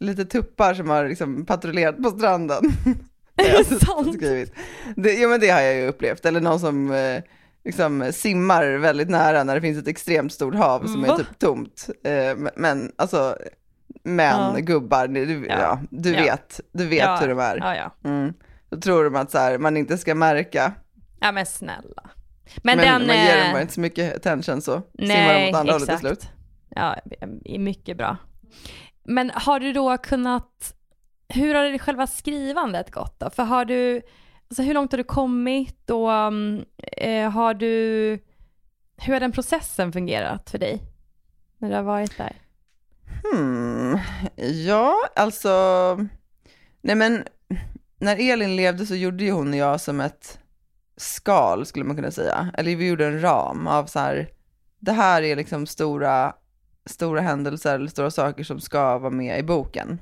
[0.00, 2.62] lite tuppar som har liksom patrullerat på stranden.
[3.36, 4.14] Är det sant?
[4.14, 4.52] skrivit.
[4.96, 7.22] Det, ja men det har jag ju upplevt, eller någon som eh,
[7.64, 11.12] liksom simmar väldigt nära när det finns ett extremt stort hav som Va?
[11.14, 11.88] är typ tomt.
[12.04, 13.36] Eh, men- men alltså,
[14.02, 14.60] män, Ja.
[14.60, 15.54] gubbar, du, ja.
[15.60, 15.80] Ja.
[15.90, 17.56] du vet, du vet hur de är.
[17.56, 18.10] Ja, ja.
[18.10, 18.32] Mm.
[18.70, 20.72] Då tror de att så här, man inte ska märka.
[21.20, 22.10] Ja men snälla.
[22.62, 23.06] Men, Men, den...
[23.06, 25.72] man ger eh, dem bara inte så mycket attention så simmar de nej, åt andra
[25.72, 26.20] hållet till exakt.
[26.20, 26.32] slut.
[26.68, 26.96] Ja,
[27.44, 28.16] är mycket bra.
[29.04, 30.74] Men har du då kunnat...
[31.28, 33.30] Hur har det själva skrivandet gått då?
[33.30, 34.02] För har du...
[34.50, 36.64] Alltså hur långt har du kommit och um,
[36.96, 37.68] eh, har du...
[38.96, 40.82] Hur har den processen fungerat för dig?
[41.58, 42.36] När du har varit där?
[43.22, 43.98] Hmm.
[44.66, 45.50] Ja, alltså,
[46.80, 47.24] nej men
[47.98, 50.38] när Elin levde så gjorde ju hon och jag som ett
[50.98, 52.50] skal skulle man kunna säga.
[52.58, 54.28] Eller vi gjorde en ram av så här,
[54.78, 56.32] det här är liksom stora,
[56.86, 60.00] stora händelser eller stora saker som ska vara med i boken.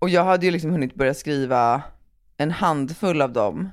[0.00, 1.82] Och jag hade ju liksom hunnit börja skriva
[2.36, 3.68] en handfull av dem,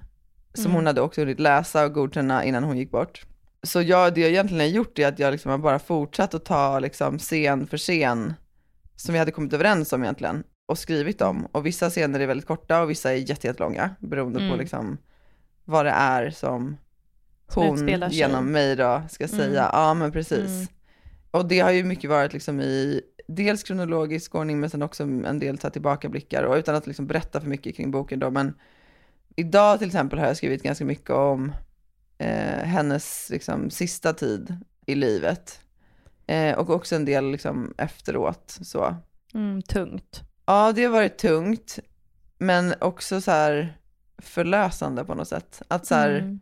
[0.53, 0.75] som Mm.
[0.75, 3.25] hon hade också hunnit läsa och godkänna innan hon gick bort.
[3.63, 6.45] Så jag, det jag egentligen har gjort är att jag liksom har bara fortsatt att
[6.45, 8.33] ta liksom scen för scen
[8.95, 11.45] som vi hade kommit överens om egentligen och skrivit om.
[11.51, 14.57] Och vissa scener är väldigt korta och vissa är jätte- jättelånga beroende på Mm.
[14.59, 14.97] liksom
[15.65, 16.77] vad det är som
[17.47, 19.61] hon genom mig då ska säga.
[19.63, 19.69] Mm.
[19.73, 20.49] Ja men precis.
[20.49, 20.67] Mm.
[21.31, 25.39] Och det har ju mycket varit liksom i dels kronologisk ordning men sen också en
[25.39, 28.53] del så tillbakablickar och utan att liksom berätta för mycket kring boken då men
[29.35, 31.51] idag till exempel har jag skrivit ganska mycket om
[32.17, 35.59] eh, hennes liksom sista tid i livet
[36.27, 38.95] eh, och också en del liksom efteråt så.
[39.33, 40.21] Mm, tungt.
[40.45, 41.79] Ja, det har varit tungt,
[42.37, 43.77] men också så här
[44.17, 45.61] förlösande på något sätt.
[45.67, 46.39] Att så här, Mm.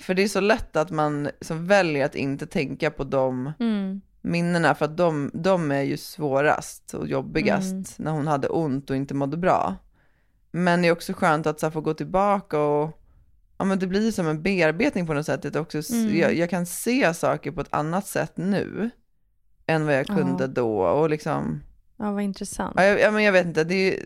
[0.00, 4.00] För det är så lätt att man som väljer att inte tänka på de Mm.
[4.22, 7.84] minnena för att de, de är ju svårast och jobbigast Mm.
[7.96, 9.76] när hon hade ont och inte mådde bra.
[10.50, 13.00] Men det är också skönt att så här, få gå tillbaka och
[13.58, 15.44] ja, men det blir som en bearbetning på något sätt.
[15.44, 16.16] Att också, Mm.
[16.18, 18.90] jag, jag kan se saker på ett annat sätt nu
[19.66, 20.46] än vad jag kunde Ja.
[20.48, 20.80] då.
[20.82, 21.60] Och liksom,
[21.96, 22.72] Ja, vad intressant.
[22.76, 24.02] ja, jag, ja, men jag vet inte, det,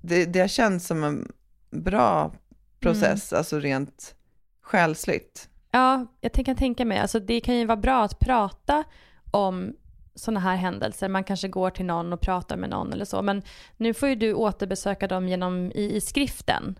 [0.00, 1.32] det, det har känts som en
[1.70, 2.32] bra
[2.80, 3.38] process, Mm.
[3.38, 4.14] alltså rent
[4.62, 5.48] själsligt.
[5.70, 8.84] Ja, jag kan tänka mig, alltså det kan ju vara bra att prata
[9.30, 9.72] om
[10.14, 11.08] sådana här händelser.
[11.08, 13.22] Man kanske går till någon och pratar med någon eller så.
[13.22, 13.42] Men
[13.76, 16.78] nu får ju du återbesöka dem genom i, i skriften.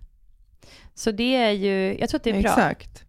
[0.95, 2.51] Så det är ju, jag tror att det är bra.
[2.51, 3.05] Exakt.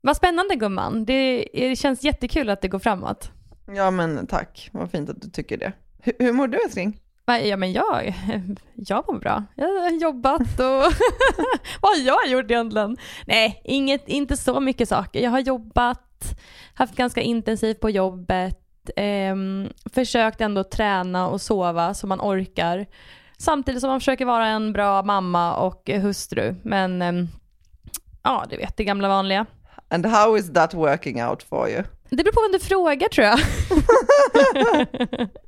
[0.00, 1.04] Vad spännande gumman.
[1.04, 3.30] Det, det känns jättekul att det går framåt.
[3.74, 5.72] Ja men tack, vad fint att du tycker det.
[6.02, 7.00] Hur, hur mår du älskling?
[7.38, 8.14] Ja men jag,
[8.74, 9.44] jag mår bra.
[9.54, 10.66] Jag har jobbat och
[11.80, 12.96] vad har jag gjort egentligen?
[13.26, 15.20] Nej, inget, inte så mycket saker.
[15.20, 16.38] Jag har jobbat,
[16.74, 22.86] haft ganska intensivt på jobbet, ehm, försökt ändå träna och sova så man orkar.
[23.38, 26.54] Samtidigt som man försöker vara en bra mamma och hustru.
[26.62, 27.28] Men ehm,
[28.22, 29.46] ja, du vet det gamla vanliga.
[29.88, 31.82] And how is that working out for you?
[32.10, 33.38] Det beror på vem du frågar tror jag.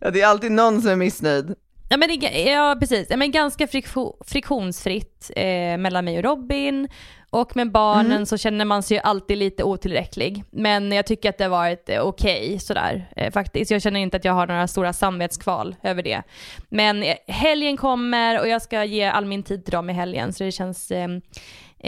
[0.00, 1.54] Ja, det är alltid någon som är missnöjd.
[1.90, 3.06] Ja, men det, ja precis.
[3.10, 6.88] Ja, men ganska friktion, friktionsfritt eh, mellan mig och Robin.
[7.30, 8.26] Och med barnen Mm.
[8.26, 10.44] så känner man sig ju alltid lite otillräcklig.
[10.50, 13.70] Men jag tycker att det har varit eh, okej sådär eh, faktiskt.
[13.70, 16.22] Jag känner inte att jag har några stora samvetskval över det.
[16.68, 20.32] Men eh, helgen kommer och jag ska ge all min tid till dem i helgen
[20.32, 20.92] så det känns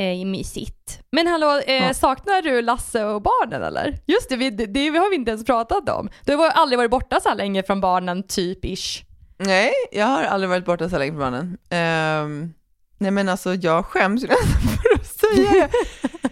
[0.00, 1.00] eh, mysigt.
[1.12, 1.94] Men hallå, eh, Ja.
[1.94, 3.98] saknar du Lasse och barnen eller?
[4.06, 6.08] Just det, vi, det, det har vi inte ens pratat om.
[6.24, 9.02] Du har aldrig varit borta så här länge från barnen, typ ish.
[9.38, 11.58] Nej, jag har aldrig varit borta så länge från barnen.
[11.70, 12.52] Ehm,
[12.98, 14.48] nej men alltså jag skäms ju nästan
[14.82, 15.68] för att säga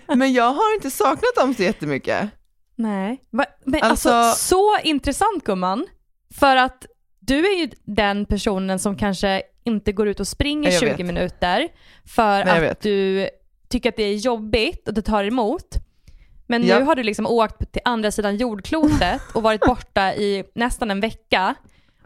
[0.09, 0.15] det.
[0.17, 2.29] Men jag har inte saknat dem så jättemycket.
[2.77, 3.21] Nej.
[3.31, 5.87] Men alltså, Alltså- så intressant gumman.
[6.35, 6.87] För att
[7.21, 11.07] du är ju den personen som kanske inte går ut och springer Jag 20 vet.
[11.07, 11.69] minuter
[12.07, 12.81] för Nej, att vet.
[12.81, 13.29] du
[13.71, 15.75] tycker att det är jobbigt och det tar emot.
[16.47, 16.79] Men Ja.
[16.79, 21.01] nu har du liksom åkt till andra sidan jordklotet och varit borta i nästan en
[21.01, 21.55] vecka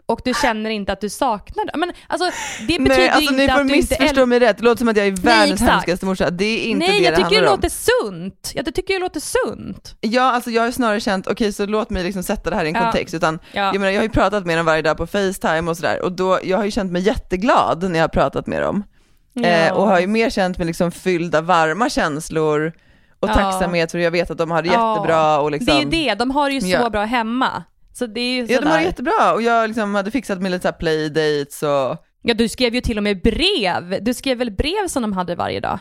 [0.05, 1.77] och du känner inte att du saknar det.
[1.77, 4.57] Men alltså det betyder Nej, alltså inte ni får att du inte missförstå mig rätt,
[4.57, 5.71] det låter som att jag är världens exakt.
[5.71, 6.29] hemskaste morsa.
[6.29, 7.55] Det är inte Nej, det jag det tycker handlar det om.
[7.55, 8.51] låter sunt.
[8.55, 9.95] Jag tycker det låter sunt.
[10.01, 12.69] Ja, alltså jag har snarare känt, okej så låt mig liksom sätta det här i
[12.69, 12.81] en Ja.
[12.81, 13.61] kontext, utan Ja.
[13.61, 16.11] jag menar jag har ju pratat med dem varje dag på Facetime och sådär, och
[16.11, 18.83] då, jag har ju känt mig jätteglad när jag har pratat med dem.
[19.41, 22.73] Eh, och har ju mer känt mig liksom fylld av varma känslor
[23.19, 23.33] och Ja.
[23.33, 24.89] tacksamhet för jag vet att de har det Ja.
[24.95, 26.89] jättebra och liksom Det är ju det, de har det ju så Ja.
[26.89, 27.63] bra hemma.
[27.93, 30.51] Så det är ju Ja de har det jättebra och jag liksom hade fixat med
[30.51, 34.03] lite playdates och Ja, du skrev ju till och med brev.
[34.03, 35.79] Du skrev väl brev som de hade varje dag?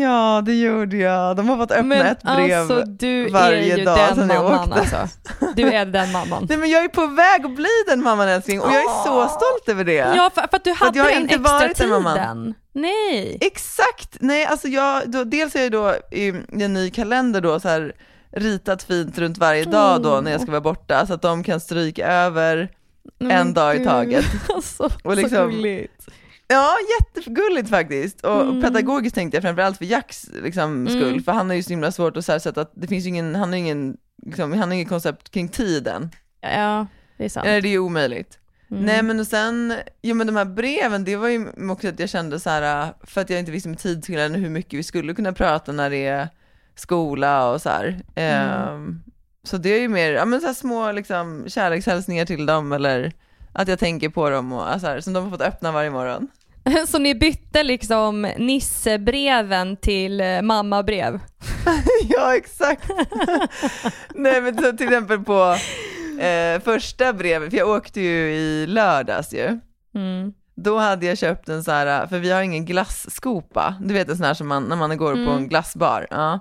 [0.00, 2.60] Ja det gjorde jag, de har fått öppna ett brev.
[2.60, 4.80] alltså du varje är ju dag den sedan jag mamman åkte.
[4.80, 5.08] alltså.
[5.56, 6.46] Du är den mamman.
[6.48, 9.28] Nej men jag är på väg att bli den mamman älskling och jag är så
[9.28, 9.92] stolt över det.
[10.16, 11.88] Ja, för, för att du För att hade jag har den inte extra varit den
[11.90, 12.54] mamman.
[12.80, 13.38] Nej.
[13.40, 16.28] Exakt, nej alltså jag, då, dels är jag då i
[16.64, 17.92] en ny kalender då så här
[18.30, 21.60] ritat fint runt varje dag då när jag ska vara borta så att de kan
[21.60, 22.68] stryka över
[23.18, 24.24] Men en dag i taget.
[24.54, 26.08] Alltså, Och liksom- så gulligt.
[26.48, 28.24] Ja, jättegulligt faktiskt.
[28.24, 28.62] Och Mm.
[28.62, 31.22] pedagogiskt tänkte jag framförallt för Jacks liksom, skull, Mm.
[31.22, 33.08] för han har ju så himla svårt att så här sätta att det finns ju
[33.08, 36.10] ingen, han har ingen, liksom, han har ingen koncept kring tiden.
[36.40, 36.86] Ja,
[37.16, 37.46] det är sant.
[37.46, 38.38] Eller det är ju omöjligt.
[38.70, 38.84] Mm.
[38.84, 42.08] Nej men och sen, jo men de här breven, det var ju också att jag
[42.08, 45.32] kände så här, för att jag inte visste med tidsskillnaden hur mycket vi skulle kunna
[45.32, 46.28] prata när det är
[46.74, 48.00] skola och så här.
[48.14, 49.02] Ehm,
[49.42, 53.12] så det är ju mer, ja men så här små liksom kärlekshälsningar till dem eller
[53.52, 56.28] att jag tänker på dem och så här, som de har fått öppna varje morgon.
[56.88, 61.20] Så ni bytte liksom Nissebreven till eh, mammabrev?
[62.08, 62.90] ja exakt.
[64.14, 65.56] Nej men så till exempel på
[66.18, 69.58] eh, första brevet, för jag åkte ju i lördags ju.
[69.94, 70.32] Mm.
[70.56, 74.16] Då hade jag köpt en så här, för vi har ingen glasskopa, du vet en
[74.16, 75.36] sån här som man, när man går på Mm.
[75.36, 76.06] en glassbar.
[76.10, 76.40] Ja.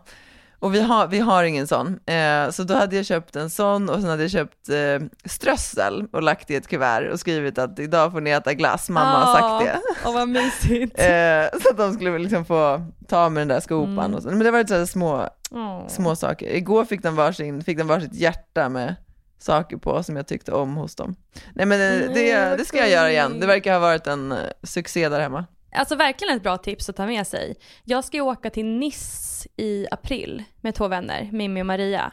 [0.60, 2.00] Och vi har, vi har ingen sån.
[2.06, 6.08] Eh, så då hade jag köpt en sån och sen hade jag köpt eh, strössel
[6.12, 9.36] och lagt i ett kuvert och skrivit att idag får ni äta glass, mamma har
[9.36, 9.82] sagt det.
[10.06, 11.00] Åh, vad mysigt.
[11.00, 14.14] Eh, så att de skulle liksom få ta med den där skopan Mm.
[14.14, 14.30] och så.
[14.30, 15.88] Men det var lite så små, Åh.
[15.88, 16.56] små saker.
[16.56, 18.96] Igår fick de varsin, fick de varsitt hjärta med
[19.38, 21.16] saker på som jag tyckte om hos dem.
[21.56, 23.40] Nej men det, Nej, det, vad det ska jag göra igen.
[23.40, 25.46] Det verkar ha varit en eh, succé där hemma.
[25.72, 27.56] Alltså verkligen ett bra tips att ta med sig.
[27.84, 32.12] Jag ska ju åka till Nice i april med två vänner, Mimmi och Maria.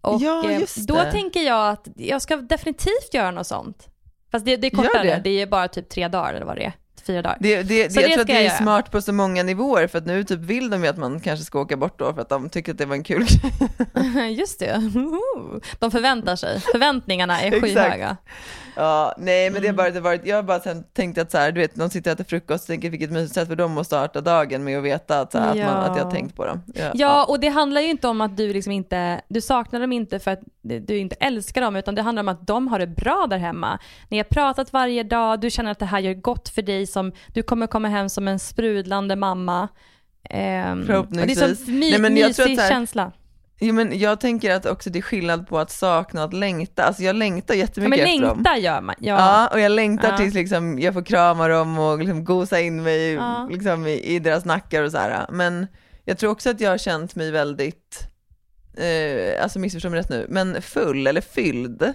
[0.00, 1.10] Och Ja, eh, då det.
[1.12, 3.88] tänker jag att jag ska definitivt göra något sånt.
[4.32, 5.20] Fast det, det är Gör kortare, det.
[5.24, 5.42] det.
[5.42, 6.72] är bara typ tre dagar eller vad det är.
[7.06, 7.36] Fyra dagar.
[7.40, 8.56] Det, det, det, jag det tror att det är jag göra.
[8.56, 11.44] smart på så många nivåer för att nu typ vill de ju att man kanske
[11.44, 13.24] ska åka bort då för att de tycker att det var en kul
[13.94, 14.32] grej.
[14.38, 14.80] Just det.
[15.78, 16.60] De förväntar sig.
[16.60, 18.16] Förväntningarna är skyhöga.
[18.76, 19.78] Ja, nej men det Mm.
[19.78, 21.90] har bara det varit, jag har bara sen tänkt att så här, du vet, de
[21.90, 24.78] sitter och äter frukost och tänker vilket mysigt sätt för dem att starta dagen med
[24.78, 26.10] att veta att, så här, att, man, att jag har Ja.
[26.10, 26.62] tänkt på dem.
[26.74, 29.92] Ja, Ja, och det handlar ju inte om att du liksom inte, du saknar dem
[29.92, 32.86] inte för att du inte älskar dem, utan det handlar om att de har det
[32.86, 33.78] bra där hemma.
[34.08, 37.12] Ni har pratat varje dag, du känner att det här gör gott för dig, som,
[37.34, 39.68] du kommer komma hem som en sprudlande mamma.
[40.30, 41.38] Ehm, Förhoppningsvis.
[41.38, 43.12] Det är så my, Nej, men jag tror mysig att här- känsla.
[43.64, 46.82] Jo, men jag tänker att också det är skillnad på att sakna och att längta.
[46.84, 48.36] Alltså jag längtar Ja, jättemycket men efter dem.
[48.36, 48.94] längta gör man.
[48.98, 49.14] Ja.
[49.18, 50.16] Ja, och jag längtar Ja.
[50.16, 53.48] tills liksom, jag får krama dem och liksom gosa in mig Ja.
[53.50, 55.26] liksom, i, i deras nackar och så här.
[55.32, 55.66] Men
[56.04, 57.98] jag tror också att jag har känt mig väldigt,
[58.76, 61.92] eh, alltså missförstå mig rätt nu, men full eller fylld.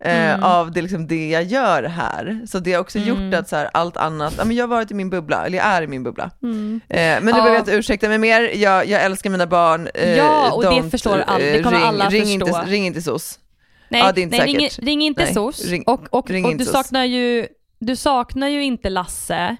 [0.00, 0.42] Eh, Mm.
[0.42, 2.46] av det, liksom, det jag gör här.
[2.46, 3.08] Så det har också Mm.
[3.08, 5.58] gjort att så här, allt annat, ja, men jag har varit i min bubbla, eller
[5.58, 6.30] jag är i min bubbla.
[6.42, 6.80] Mm.
[6.88, 7.34] Eh, men nu Ja.
[7.36, 9.88] behöver jag inte ursäkta mig mer, jag, jag älskar mina barn.
[9.94, 11.38] Eh, Ja, och det förstår alla.
[11.38, 12.58] Det eh, kommer ring, alla ring förstå.
[12.58, 13.38] Inte, ring inte SOS.
[13.88, 15.64] Nej, Ja, det är inte nej ring, ring inte Nej, SOS.
[15.64, 17.46] ring- och och, ring och inte du, saknar ju,
[17.80, 19.56] du saknar ju inte Lasse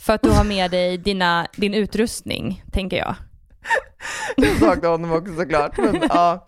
[0.00, 3.14] för att du har med dig dina, din utrustning, tänker jag.
[4.36, 5.78] Jag saknar honom också såklart.
[5.78, 6.44] Men, ja,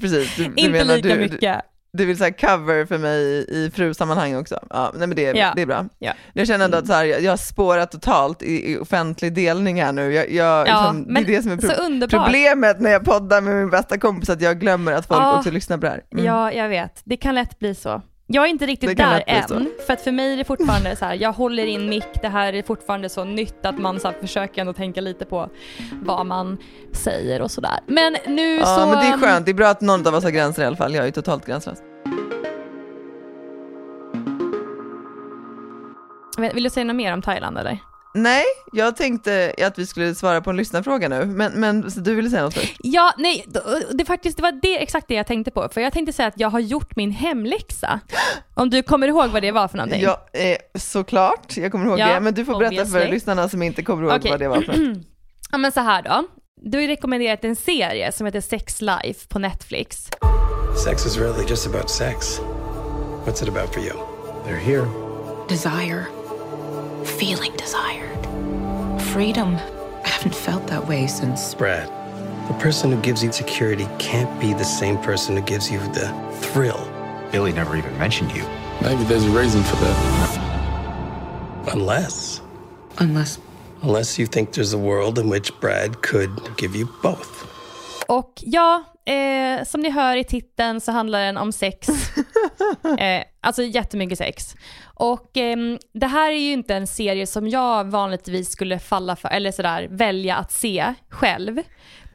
[0.00, 0.36] precis.
[0.36, 1.60] Du, du inte menar, lika du, mycket.
[1.92, 4.58] Du vill säga cover för mig i, i frusammanhang också.
[4.70, 5.52] Ja, nej men det, Ja.
[5.56, 5.84] det är bra.
[5.98, 6.12] Ja.
[6.32, 9.82] Jag känner ändå att så här, jag, jag har spårat totalt i, i offentlig delning
[9.82, 10.12] här nu.
[10.14, 11.68] Jag, jag, Ja, liksom, det är det som är pro-
[12.24, 15.76] problemet när jag poddar med min bästa kompis, att jag glömmer att folk också lyssnar
[15.76, 16.02] på det här.
[16.12, 16.24] Mm.
[16.24, 17.00] Ja, jag vet.
[17.04, 18.02] Det kan lätt bli så.
[18.30, 19.54] Jag är inte riktigt där bli så.
[19.54, 22.28] än, för att för mig är det fortfarande så här, jag håller in mick, det
[22.28, 25.50] här är fortfarande så nytt att man så här, försöker ändå tänka lite på
[26.02, 26.58] vad man
[26.92, 27.80] säger och sådär.
[27.86, 28.86] Men nu Ja, så...
[28.86, 29.46] men det är skönt.
[29.46, 30.94] Det är bra att någon av oss har gränser i alla fall.
[30.94, 31.78] Jag är ju totalt gränslös.
[36.38, 37.78] Vill vill du säga något mer om Thailand eller?
[38.14, 42.14] Nej, jag tänkte att vi skulle svara på en lyssnarfråga nu, men, men så du
[42.14, 42.76] ville säga något först?
[42.82, 43.44] Ja, nej,
[43.94, 45.68] det, faktiskt, det var det, exakt det jag tänkte på.
[45.72, 48.00] För jag tänkte säga att jag har gjort min hemläxa.
[48.54, 50.00] Om du kommer ihåg vad det var för någonting?
[50.02, 53.10] Ja, eh, såklart, jag kommer ihåg Ja, det, men du får berätta för obviously.
[53.10, 54.30] lyssnarna som inte kommer ihåg Okej.
[54.30, 54.98] vad det var för något.
[55.50, 56.24] Ja men så här då.
[56.62, 60.08] Du har rekommenderat en serie som heter Sex Life på Netflix.
[60.84, 62.40] Sex is really just about sex.
[63.26, 63.94] What's it about for you?
[64.46, 64.86] They're here.
[65.48, 66.17] Desire.
[67.16, 68.22] Feeling desired.
[69.12, 69.54] Freedom.
[70.04, 71.54] I haven't felt that way since.
[71.54, 71.88] Brad,
[72.48, 76.08] the person who gives you security can't be the same person who gives you the
[76.40, 76.86] thrill
[77.32, 78.42] Billy never even mentioned you.
[78.80, 79.96] Maybe there's a reason for that.
[81.72, 82.40] unless
[82.98, 83.38] Unless.
[83.82, 87.44] unless you think there's a world in which Brad could give you both.
[88.08, 91.88] Och ja, eh, som ni hör i titeln så handlar den om sex.
[92.98, 94.54] eh, alltså jättemycket sex.
[94.94, 99.28] Och ehm, det här är ju inte en serie som jag vanligtvis skulle falla för,
[99.28, 101.60] eller sådär välja att se själv.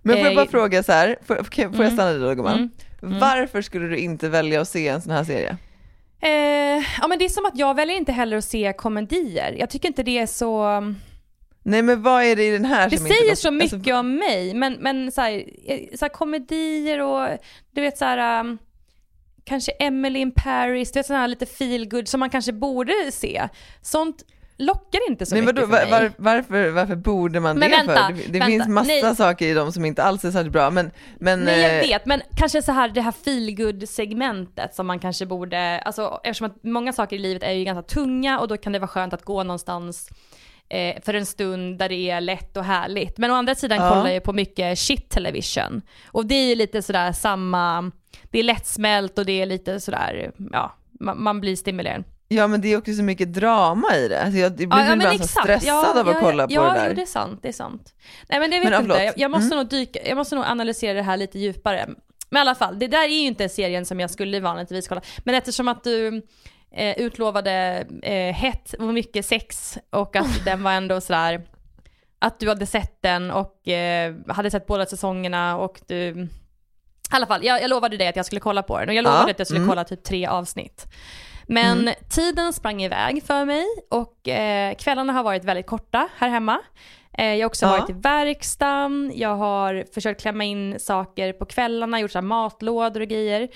[0.01, 1.91] Men får jag Eh, bara fråga så här, får, får jag Mm.
[1.91, 2.71] stanna dig då gumman?
[3.03, 3.19] Mm.
[3.19, 5.57] Varför skulle du inte välja att se en sån här serie?
[6.21, 9.55] Eh, ja men det är som att jag väljer inte heller att se komedier.
[9.59, 10.65] Jag tycker inte det är så...
[11.63, 13.17] Nej men vad är det i den här Det som inte...
[13.17, 17.37] säger så mycket alltså, om mig, men, men så, här, eh, så här, komedier och
[17.71, 18.57] du vet så här, um,
[19.43, 22.93] kanske Emily in Paris, du vet sådana här lite feel good som man kanske borde
[23.11, 23.47] se.
[23.81, 24.23] Sånt
[24.57, 25.91] lockar inte så Nej, mycket vadå, för mig.
[25.91, 28.13] var, var, varför, varför borde man Men det vänta, för?
[28.13, 29.15] Det, det vänta, finns massa nej.
[29.15, 30.91] saker i dem som inte alls är särskilt bra, men...
[31.19, 34.99] men Nej jag eh, vet, men kanske så här det här feel segmentet som man
[34.99, 38.57] kanske borde, alltså eftersom att många saker i livet är ju ganska tunga och då
[38.57, 40.09] kan det vara skönt att gå någonstans
[40.69, 43.17] eh, för en stund där det är lätt och härligt.
[43.17, 43.89] Men å andra sidan Ja.
[43.89, 45.81] kollar jag på mycket shit television.
[46.11, 47.91] Och det är ju lite sådär samma,
[48.31, 52.03] det är lättsmält och det är lite sådär, ja, man, man blir stimulerad.
[52.27, 54.21] Ja men det är också så mycket drama i det.
[54.23, 56.61] Alltså, jag blir Ja, ja, ibland så stressad Ja, av att ja, kolla på ja,
[56.73, 56.87] det där.
[56.89, 57.93] Jo, det är sant, det är sant.
[58.29, 59.57] Nej men det vet Men, ja, inte, jag, jag, måste Mm.
[59.57, 61.89] nog dyka, jag måste nog analysera det här lite djupare.
[62.29, 65.01] Men i alla fall, det där är ju inte serien som jag skulle vanligtvis kolla.
[65.23, 66.21] Men eftersom att du
[66.73, 71.41] eh, utlovade eh, hett och mycket sex och att den var ändå sådär,
[72.19, 76.27] att du hade sett den och eh, hade sett båda säsongerna och du
[77.13, 79.03] i alla fall, jag, jag lovade dig att jag skulle kolla på den och jag
[79.03, 79.69] lovade Ja, att jag skulle mm.
[79.69, 80.87] kolla typ tre avsnitt.
[81.47, 86.59] Men tiden sprang iväg för mig och eh, kvällarna har varit väldigt korta här hemma.
[87.17, 87.71] Eh, jag har också Ja.
[87.71, 93.07] varit i verkstaden, jag har försökt klämma in saker på kvällarna, gjort så matlådor och
[93.07, 93.47] grejer.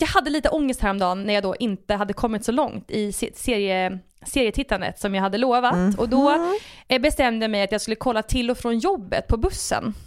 [0.00, 3.30] Jag hade lite ångest häromdagen när jag då inte hade kommit så långt i se-
[3.34, 5.98] serie, serietittandet som jag hade lovat.
[5.98, 6.54] Och då
[6.88, 9.94] eh, bestämde jag mig att jag skulle kolla till och från jobbet på bussen.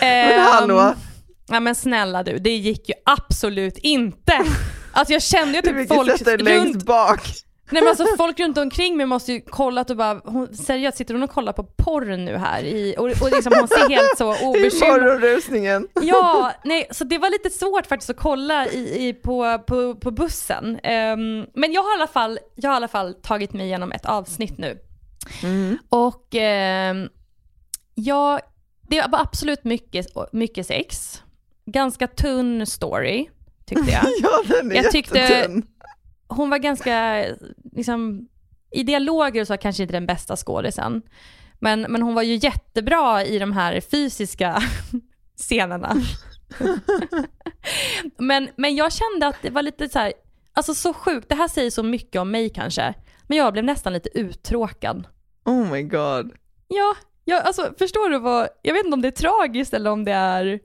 [0.00, 0.94] Men Ehm, hallå?
[1.48, 4.32] Ja men snälla du, det gick ju absolut inte.
[4.92, 7.20] Alltså jag kände ju typ folk runt, bak.
[7.72, 10.98] Nej men alltså folk runt omkring mig måste ju kolla att du bara, hon, seriöst
[10.98, 12.64] sitter hon och kollar på porr nu här?
[12.64, 15.88] I, och, och liksom hon ser helt så I obekymrad morgonrusningen.
[16.02, 20.10] Ja, nej, så det var lite svårt faktiskt att kolla i, i, på, på, på
[20.10, 20.78] bussen.
[20.82, 23.92] Ehm, men jag har, i alla fall, jag har i alla fall tagit mig igenom
[23.92, 24.78] ett avsnitt nu.
[25.42, 25.78] Mm.
[25.88, 27.08] Och ehm,
[27.94, 28.40] jag,
[28.88, 31.22] det var absolut mycket, mycket sex.
[31.66, 33.28] Ganska tunn story,
[33.66, 34.04] tyckte jag.
[34.22, 35.62] Ja, den är Jag tyckte-.
[36.28, 37.24] Hon var ganska,
[37.76, 38.28] liksom,
[38.72, 41.02] i dialoger så kanske inte den bästa skådisen.
[41.60, 44.62] Men, men hon var ju jättebra i de här fysiska
[45.36, 45.96] scenerna.
[48.18, 50.12] men, men jag kände att det var lite så här,
[50.52, 52.94] alltså så sjukt, det här säger så mycket om mig kanske.
[53.26, 55.06] Men jag blev nästan lite uttråkad.
[55.44, 56.32] Oh my god.
[56.68, 60.04] Ja, jag, alltså förstår du vad, jag vet inte om det är tragiskt eller om
[60.04, 60.60] det är...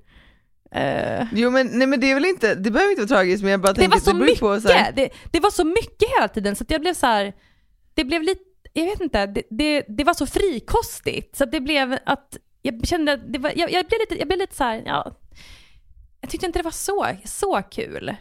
[0.71, 3.51] eh, Jo men, nej, men det är väl inte, det behöver inte vara tragiskt men
[3.51, 5.63] jag bara det tänker var så det mycket, på så här, det, det var så
[5.63, 7.33] mycket hela tiden så att jag blev så här,
[7.93, 8.41] det blev lite,
[8.73, 12.87] jag vet inte, det, det, det var så frikostigt så att det blev att, jag
[12.87, 15.17] kände att det var, jag, jag blev lite, jag blev lite så här, ja,
[16.21, 18.15] jag tyckte inte det var så, så kul.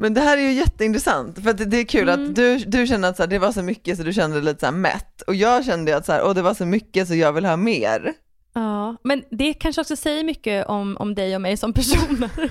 [0.00, 2.24] Men det här är ju jätteintressant, för det, är kul Mm.
[2.24, 4.44] att du, du känner att så här, det var så mycket så du kände dig
[4.44, 7.14] lite så mätt, och jag kände att så här, åh, det var så mycket så
[7.14, 8.14] jag vill ha mer.
[8.58, 12.30] Ja, men det kanske också säger mycket om, om dig och mig som personer.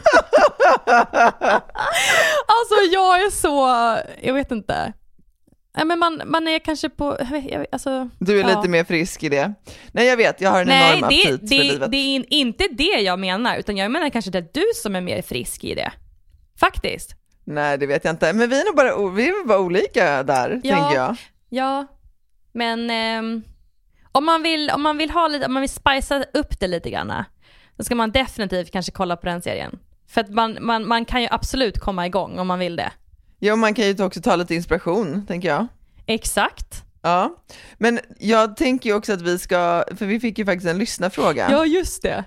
[2.46, 3.68] alltså jag är så,
[4.22, 4.94] jag vet inte.
[5.78, 7.18] Nej, men man, man är kanske på,
[7.50, 8.56] jag alltså, Du är ja.
[8.58, 9.54] lite mer frisk i det.
[9.92, 11.92] Nej jag vet, jag har en Nej, enorm det, aptit för det, livet.
[11.92, 14.96] det är in- inte det jag menar, utan jag menar kanske det är du som
[14.96, 15.92] är mer frisk i det.
[16.60, 17.16] Faktiskt.
[17.44, 20.62] Nej det vet jag inte, men vi är nog bara, vi är bara olika där,
[20.64, 20.76] Ja.
[20.76, 21.16] tänker jag.
[21.50, 21.86] Ja,
[22.54, 23.44] men ehm,
[24.12, 26.90] om, man vill, om man vill ha lite, om man vill spicea upp det lite
[26.90, 27.14] grann,
[27.78, 29.80] då ska man definitivt kanske kolla på den serien.
[30.08, 32.92] För att man, man, man kan ju absolut komma igång om man vill det.
[33.40, 35.68] Ja, man kan ju också ta lite inspiration, tänker jag.
[36.06, 36.84] Exakt.
[37.02, 37.36] Ja,
[37.78, 41.48] men jag tänker ju också att vi ska, för vi fick ju faktiskt en lyssnarfråga.
[41.52, 42.24] Ja, just det.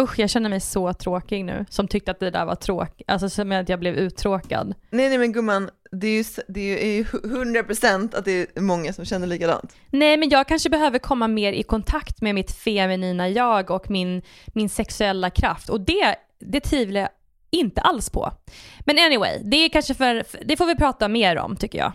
[0.00, 3.28] Usch, jag känner mig så tråkig nu, som tyckte att det där var tråkigt, alltså
[3.28, 4.74] som att jag blev uttråkad.
[4.90, 8.92] Nej nej men gumman, det är ju, det är ju 100% att det är många
[8.92, 9.76] som känner likadant.
[9.90, 14.22] Nej, men jag kanske behöver komma mer i kontakt med mitt feminina jag och min,
[14.46, 15.68] min sexuella kraft.
[15.68, 17.10] Och det, det tvivlar jag
[17.50, 18.32] inte alls på.
[18.80, 21.92] Men anyway, det är kanske för, det får vi prata mer om tycker jag.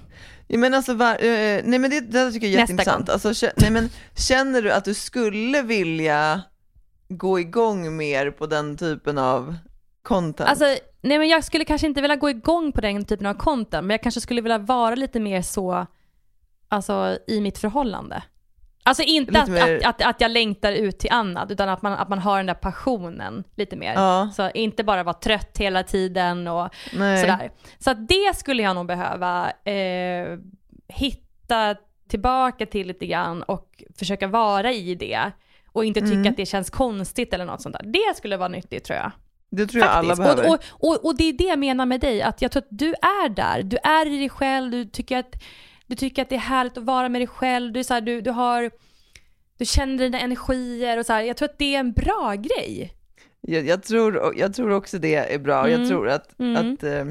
[0.47, 3.09] Ja, men alltså, var, eh, nej men det, det tycker jag är jätteintressant.
[3.09, 6.41] Alltså, nej, men, känner du att du skulle vilja
[7.09, 9.55] gå igång mer på den typen av
[10.01, 10.49] content?
[10.49, 10.65] Alltså,
[11.01, 13.89] nej men jag skulle kanske inte vilja gå igång på den typen av content, men
[13.89, 15.85] jag kanske skulle vilja vara lite mer så,
[16.67, 18.23] alltså i mitt förhållande.
[18.83, 21.93] Alltså inte att, mer- att, att, att jag längtar ut till annat, utan att man,
[21.93, 23.93] att man har den där passionen lite mer.
[23.93, 24.29] Ja.
[24.33, 27.21] Så inte bara vara trött hela tiden och nej.
[27.21, 27.51] sådär.
[27.79, 30.37] Så att det skulle jag nog behöva eh,
[30.87, 31.75] hitta
[32.09, 35.31] tillbaka till lite grann och försöka vara i det.
[35.71, 36.29] Och inte tycka Mm.
[36.31, 37.83] att det känns konstigt eller något sånt där.
[37.85, 39.11] Det skulle vara nyttigt tror jag.
[39.51, 40.35] Det tror jag alla Faktiskt.
[40.35, 40.47] behöver.
[40.49, 42.67] Och, och, och, och det är det jag menar med dig, att jag tror att
[42.69, 43.63] du är där.
[43.63, 45.35] Du är i dig själv, du tycker att,
[45.87, 47.73] du tycker att det är härligt att vara med dig själv.
[47.73, 48.71] Du, är så här, du, du, har,
[49.57, 51.21] du känner dina energier och så här.
[51.21, 52.93] Jag tror att det är en bra grej.
[53.41, 55.69] Jag, jag, tror, jag tror också det är bra.
[55.69, 55.89] Jag Mm.
[55.89, 56.73] tror att, Mm.
[56.73, 57.05] att eh,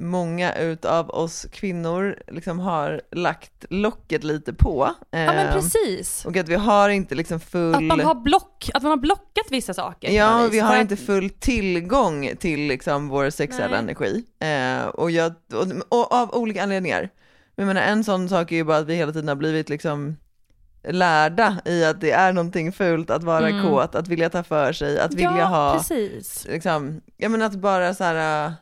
[0.00, 4.94] många utav oss kvinnor liksom har lagt locket lite på.
[5.10, 6.24] Ja men Eh, precis.
[6.24, 7.74] Och att vi har inte liksom full...
[7.74, 10.10] Att man har, block, att man har blockat vissa saker.
[10.10, 13.78] Ja, vi har inte full tillgång till liksom vår sexuella Nej.
[13.78, 14.24] energi.
[14.40, 17.10] Eh, och, jag, och, och av olika anledningar.
[17.56, 19.68] Men jag menar, en sån sak är ju bara att vi hela tiden har blivit
[19.68, 20.16] liksom
[20.88, 23.68] lärda i att det är någonting fult att vara Mm.
[23.68, 26.46] kåt, att vilja ta för sig, att vilja ja, ha, precis.
[26.50, 28.52] liksom, jag menar att bara så här, ja,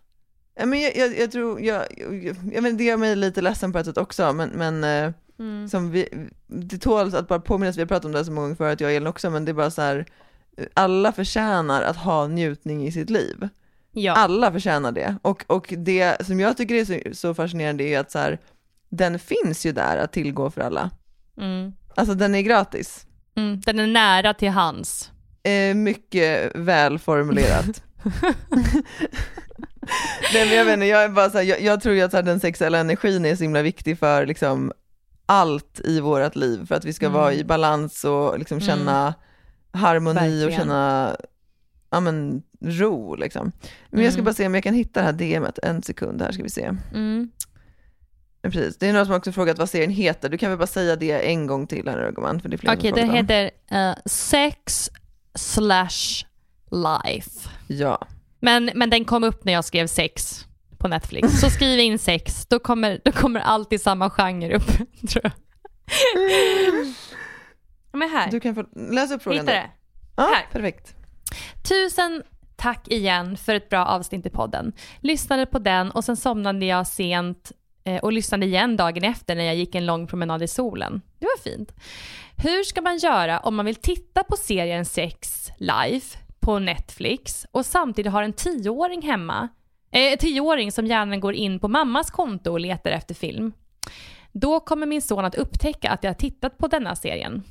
[0.67, 3.79] men jag, jag, jag tror, jag, jag, jag men det gör mig lite ledsen på
[3.79, 5.69] ett sätt också, men, men eh, Mm.
[5.69, 6.09] som vi,
[6.47, 8.81] det tåls att bara påminnas, vi har pratat om det här så många gånger förut,
[8.81, 10.07] jag och Elin också, men det är bara så här,
[10.75, 13.49] alla förtjänar att ha njutning i sitt liv.
[13.93, 14.13] Ja.
[14.13, 15.17] Alla förtjänar det.
[15.23, 18.39] Och, och det som jag tycker är så, så fascinerande är att så här,
[18.89, 20.91] den finns ju där att tillgå för alla.
[21.37, 21.73] Mm.
[21.95, 23.07] Alltså den är gratis.
[23.35, 23.61] Mm.
[23.61, 25.11] Den är nära till hans.
[25.43, 27.83] Eh, mycket väl formulerat.
[30.35, 32.17] Nej men jag inte, jag är bara så här, jag, jag tror ju att så
[32.17, 34.73] här, den sexuella energin är så himla viktig för liksom
[35.27, 37.21] allt i vårt liv, för att vi ska Mm.
[37.21, 38.67] vara i balans och liksom Mm.
[38.69, 39.15] känna
[39.73, 40.53] harmoni och Verkligen.
[40.61, 41.17] känna
[41.91, 43.53] ja, men, ro liksom.
[43.91, 44.25] Men jag ska Mm.
[44.25, 46.71] bara se om jag kan hitta det här DMet, en sekund här ska vi se.
[46.95, 47.31] Mm.
[48.43, 48.77] Precis.
[48.79, 51.31] Det är några som också frågat vad serien heter, du kan väl bara säga det
[51.31, 51.99] en gång till här
[52.61, 54.91] som Okej, frågat den heter eh, Sex
[55.35, 56.25] slash
[56.71, 57.31] life.
[57.67, 58.07] Ja.
[58.41, 60.45] Men, men den kom upp när jag skrev sex
[60.79, 61.41] på Netflix.
[61.41, 64.67] Så skriv in sex, då kommer, då kommer alltid samma genre upp,
[65.11, 65.33] tror jag.
[67.93, 68.31] Men här.
[68.31, 69.41] Du kan få läsa upp frågan.
[69.41, 69.71] Hittar det?
[70.17, 70.47] Ja, Här.
[70.53, 70.95] perfekt.
[71.69, 72.23] Tusen
[72.57, 74.73] tack igen för ett bra avsnitt i podden.
[75.01, 77.53] Lyssnade på den och sen somnade jag sent
[77.85, 81.01] eh, och lyssnade igen dagen efter när jag gick en lång promenad i solen.
[81.19, 81.73] Det var fint.
[82.37, 86.07] Hur ska man göra om man vill titta på serien Sex live
[86.49, 89.49] på Netflix och samtidigt har en tioåring hemma?
[89.93, 93.53] Eh, tioåring som gärna går in på mammas konto och letar efter film.
[94.33, 97.43] Då kommer min son att upptäcka att jag har tittat på denna serien.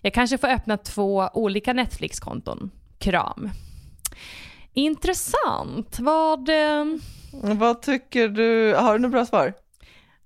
[0.00, 2.70] Jag kanske får öppna två olika Netflix-konton.
[2.98, 3.50] Kram.
[4.72, 5.98] Intressant.
[6.00, 6.48] Vad...
[6.48, 6.84] Eh,
[7.32, 8.74] Vad tycker du?
[8.74, 9.54] Har du några bra svar?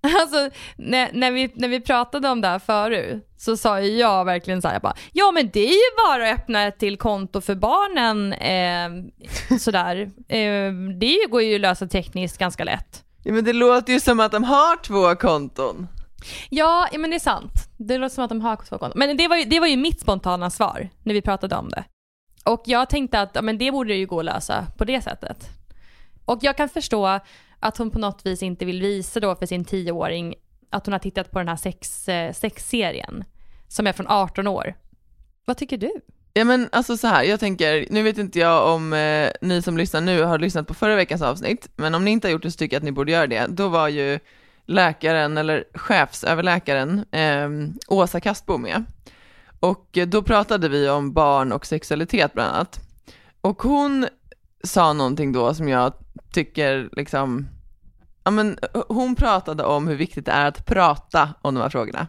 [0.20, 4.62] alltså, när, när, vi, när vi pratade om det här förut så sa jag verkligen
[4.62, 7.40] så här, jag bara, ja men det är ju bara att öppna ett till konto
[7.40, 9.94] för barnen eh, sådär.
[10.28, 13.04] Eh, det går ju att lösa tekniskt ganska lätt.
[13.22, 15.86] Ja, men det låter ju som att de har två konton.
[16.50, 17.52] Ja, ja men det är sant.
[17.76, 18.98] Det låter som att de har två konton.
[18.98, 21.84] Men det var, ju, det var ju mitt spontana svar när vi pratade om det.
[22.44, 25.48] Och jag tänkte att ja, men det borde ju gå att lösa på det sättet.
[26.24, 27.20] Och jag kan förstå
[27.64, 30.34] att hon på något vis inte vill visa då för sin tioåring
[30.70, 33.24] att hon har tittat på den här sex, eh, sexserien
[33.68, 34.74] som är från 18 år.
[35.44, 35.90] Vad tycker du?
[36.32, 39.76] Ja men alltså så här, jag tänker, nu vet inte jag om eh, ni som
[39.76, 42.50] lyssnar nu har lyssnat på förra veckans avsnitt, men om ni inte har gjort det
[42.50, 43.46] så tycker jag att ni borde göra det.
[43.48, 44.18] Då var ju
[44.66, 47.48] läkaren, eller chefsöverläkaren, eh,
[47.88, 48.84] Åsa Kastbo med.
[49.60, 52.80] Och eh, då pratade vi om barn och sexualitet bland annat.
[53.40, 54.06] Och hon
[54.64, 55.92] sa någonting då som jag
[56.32, 57.48] tycker liksom,
[58.24, 61.68] ja men eh, hon pratade om hur viktigt det är att prata om de här
[61.68, 62.06] frågorna.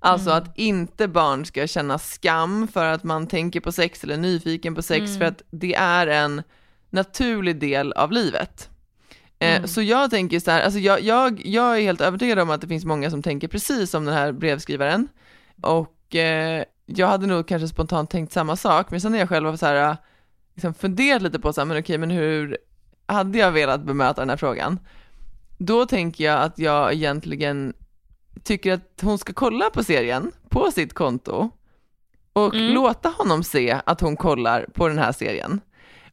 [0.00, 0.42] Alltså Mm.
[0.42, 4.74] att inte barn ska känna skam för att man tänker på sex eller är nyfiken
[4.74, 5.18] på sex Mm.
[5.18, 6.42] för att det är en
[6.90, 8.68] naturlig del av livet.
[9.38, 9.68] Eh, Mm.
[9.68, 12.66] Så jag tänker så här, alltså jag, jag, jag är helt övertygad om att det
[12.68, 15.08] finns många som tänker precis som den här brevskrivaren
[15.62, 19.46] och eh, jag hade nog kanske spontant tänkt samma sak men sen när jag själv
[19.48, 19.96] var så här,
[20.54, 22.58] liksom funderat lite på så här, men okej men hur
[23.06, 24.78] hade jag velat bemöta den här frågan?
[25.58, 27.72] Då tänker jag att jag egentligen
[28.42, 31.50] tycker att hon ska kolla på serien på sitt konto
[32.32, 32.74] och Mm.
[32.74, 35.60] låta honom se att hon kollar på den här serien.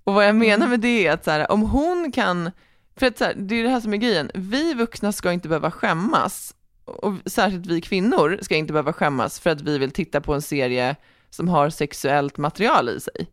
[0.04, 2.52] Och vad jag menar med det är att så här, om hon kan,
[2.96, 5.48] för att så här, det är det här som är grejen, vi vuxna ska inte
[5.48, 10.22] behöva skämmas, och särskilt vi kvinnor ska inte behöva skämmas för att vi vill titta
[10.22, 10.96] på en serie
[11.30, 13.28] som har sexuellt material i sig.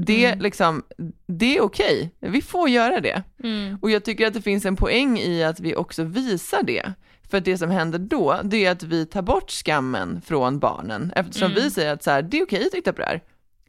[0.00, 0.38] Det, Mm.
[0.40, 0.82] liksom,
[1.26, 3.22] det är okej, vi får göra det.
[3.44, 3.78] Mm.
[3.82, 6.92] Och jag tycker att det finns en poäng i att vi också visar det.
[7.30, 11.50] För det som händer då, det är att vi tar bort skammen från barnen, eftersom
[11.50, 11.62] Mm.
[11.62, 13.22] vi säger att så här, det är okej att titta på det här.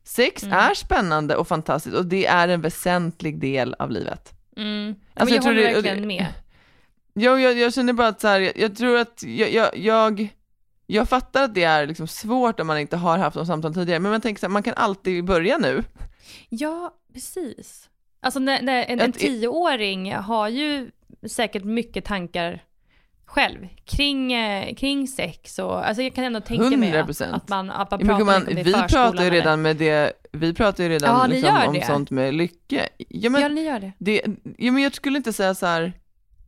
[0.04, 0.58] Sex Mm.
[0.58, 4.34] är spännande och fantastiskt och det är en väsentlig del av livet.
[4.58, 4.96] Mm.
[5.14, 6.26] Alltså, jag jag tror håller det- och det- verkligen med.
[7.14, 10.28] Jag, jag, jag känner bara att så här, jag, jag tror att jag, jag,
[10.88, 14.00] jag, fattar att det är liksom svårt om man inte har haft de samtal tidigare,
[14.00, 15.84] men man tänker så här, man kan alltid börja nu.
[16.50, 17.90] Ja, precis.
[18.22, 20.92] Alltså när, när en, en tioåring har ju
[21.28, 22.64] säkert mycket tankar
[23.26, 27.34] själv kring, eh, kring sex och alltså jag kan ändå tänka mig att, 100%.
[27.34, 30.14] att man, att man pratar mycket om det i vi pratar ju redan med det,
[30.32, 31.86] vi pratar ju redan Ja, liksom om det.
[31.86, 32.90] sånt med lycke.
[32.98, 33.92] Ja, men, Ja, ni gör det.
[33.98, 34.22] det,
[34.58, 35.94] ja, men jag skulle inte säga så här.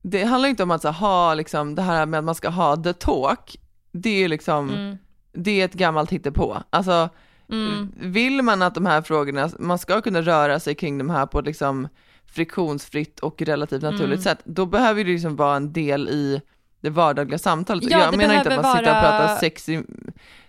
[0.01, 2.49] det handlar inte om att så här, ha liksom det här med att man ska
[2.49, 3.55] ha the talk,
[3.91, 4.97] det är ju liksom, Mm.
[5.33, 6.57] det är ett gammalt hittepå.
[6.69, 7.09] Alltså,
[7.51, 7.91] Mm.
[7.95, 11.41] vill man att de här frågorna, man ska kunna röra sig kring de här på
[11.41, 11.87] liksom
[12.35, 14.21] friktionsfritt och relativt naturligt Mm.
[14.21, 16.41] sätt, då behöver det liksom vara en del i
[16.81, 17.83] det vardagliga samtalet.
[17.89, 19.83] Ja, jag menar inte att behöver man sitter och vara- pratar sex i,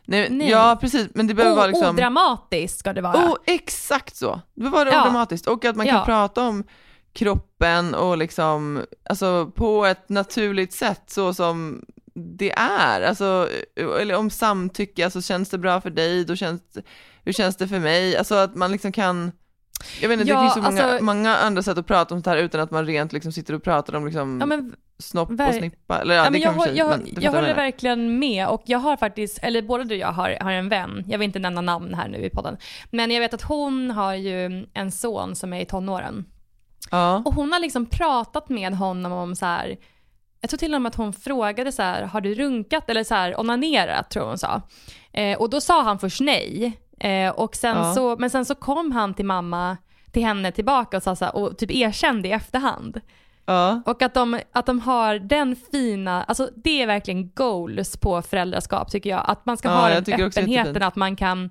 [0.05, 0.51] nej, Nej.
[0.51, 3.17] ja precis, men det behöver O- vara liksom Odramatiskt ska det vara.
[3.27, 4.41] Oh, exakt så!
[4.55, 5.03] Det var det Ja.
[5.03, 5.47] dramatiskt.
[5.47, 6.05] Och att man kan Ja.
[6.05, 6.65] prata om
[7.13, 8.81] kroppen och liksom,
[9.11, 11.85] alltså på ett naturligt sätt så som
[12.15, 13.03] det är.
[13.03, 13.49] Alltså,
[14.01, 16.63] eller om samtycke, alltså känns det bra för dig, då känns
[17.25, 18.17] hur känns det för mig?
[18.17, 19.33] Alltså att man liksom kan
[20.01, 22.19] jag vet inte, Ja, det finns så många, alltså- många andra sätt att prata om
[22.19, 25.31] sånt här utan att man rent liksom sitter och pratar om liksom ja, men, snopp
[25.31, 25.99] och snippa.
[26.01, 28.63] Eller ja, ja, det men jag, kan hå- jag, men jag håller verkligen med och
[28.67, 31.39] jag har faktiskt, eller både du och jag har, har en vän, jag vill inte
[31.39, 32.57] nämna namn här nu i podden,
[32.91, 36.25] men jag vet att hon har ju en son som är i tonåren.
[36.91, 37.23] Ja.
[37.25, 39.77] Och hon har liksom pratat med honom om så här.
[40.43, 43.15] Jag tror till och med att hon frågade så här, har du runkat eller så
[43.15, 44.63] här onanerat tror hon sa.
[45.13, 46.79] Eh, och då sa han först nej.
[47.01, 47.95] Eh, och sen Ja.
[47.95, 49.77] så, men sen så kom han till mamma,
[50.13, 53.01] till henne tillbaka och sa så här, och typ erkände i efterhand.
[53.47, 53.83] Ja.
[53.87, 58.91] Och att de, att de har den fina, alltså det är verkligen goals på föräldraskap
[58.91, 59.25] tycker jag.
[59.27, 61.51] Att man ska Ja, ha jag den öppenheten att man kan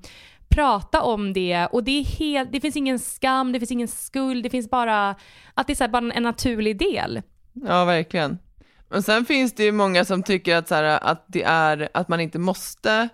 [0.50, 4.44] prata om det och det är helt, det finns ingen skam, det finns ingen skuld,
[4.44, 5.16] det finns bara,
[5.54, 7.22] att det är så här, bara en naturlig del.
[7.54, 8.38] Ja, verkligen.
[8.92, 12.08] Men sen finns det ju många som tycker att, så här, att det är att
[12.08, 13.10] man inte måste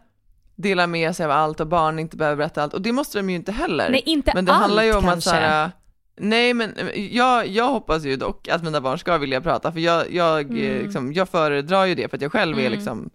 [0.55, 3.29] dela med sig av allt och barn inte behöver berätta allt och det måste de
[3.29, 3.89] ju inte heller.
[3.89, 5.17] Nej, inte men det allt handlar ju om kanske.
[5.17, 5.71] att så här,
[6.19, 6.73] nej men
[7.11, 10.57] jag, jag hoppas ju dock att mina barn ska vilja prata för jag, jag, Mm.
[10.75, 12.71] eh, liksom, jag föredrar ju det för att jag själv är Mm.
[12.73, 13.09] liksom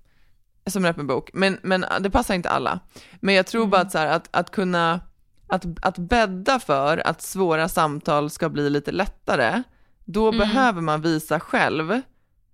[0.67, 2.81] som en öppen bok, men, men det passar inte alla.
[3.21, 3.71] Men jag tror Mm.
[3.71, 5.01] bara att, så här, att, att kunna,
[5.47, 9.63] att, att bädda för att svåra samtal ska bli lite lättare,
[10.05, 10.39] då Mm.
[10.39, 12.01] behöver man visa själv,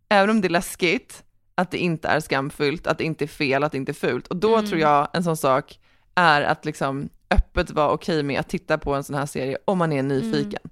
[0.09, 3.65] även om det är läskigt, att det inte är skamfyllt, att det inte är fel,
[3.65, 4.27] att det inte är fult.
[4.27, 4.67] Och då Mm.
[4.67, 5.79] tror jag en sån sak
[6.15, 9.79] är att liksom öppet vara okej med att titta på en sån här serie om
[9.79, 10.63] man är nyfiken.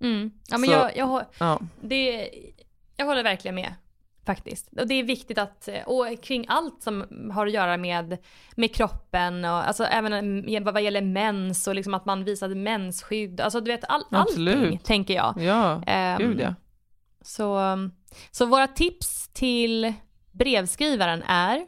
[0.00, 0.30] Mm.
[0.48, 1.60] Ja, men Så- jag, jag, Ja.
[1.80, 2.30] det,
[2.96, 3.74] jag håller verkligen med
[4.26, 4.68] faktiskt.
[4.80, 7.04] Och det är viktigt att, och kring allt som
[7.34, 8.18] har att göra med,
[8.56, 13.60] med kroppen och alltså även vad gäller mens och liksom att man visade mensskydd, alltså
[13.60, 14.56] du vet all, Absolut.
[14.56, 15.34] allting tänker jag.
[15.42, 16.54] Ja, Ehm, gud ja.
[17.28, 17.60] Så,
[18.30, 19.92] så våra tips till
[20.32, 21.66] brevskrivaren är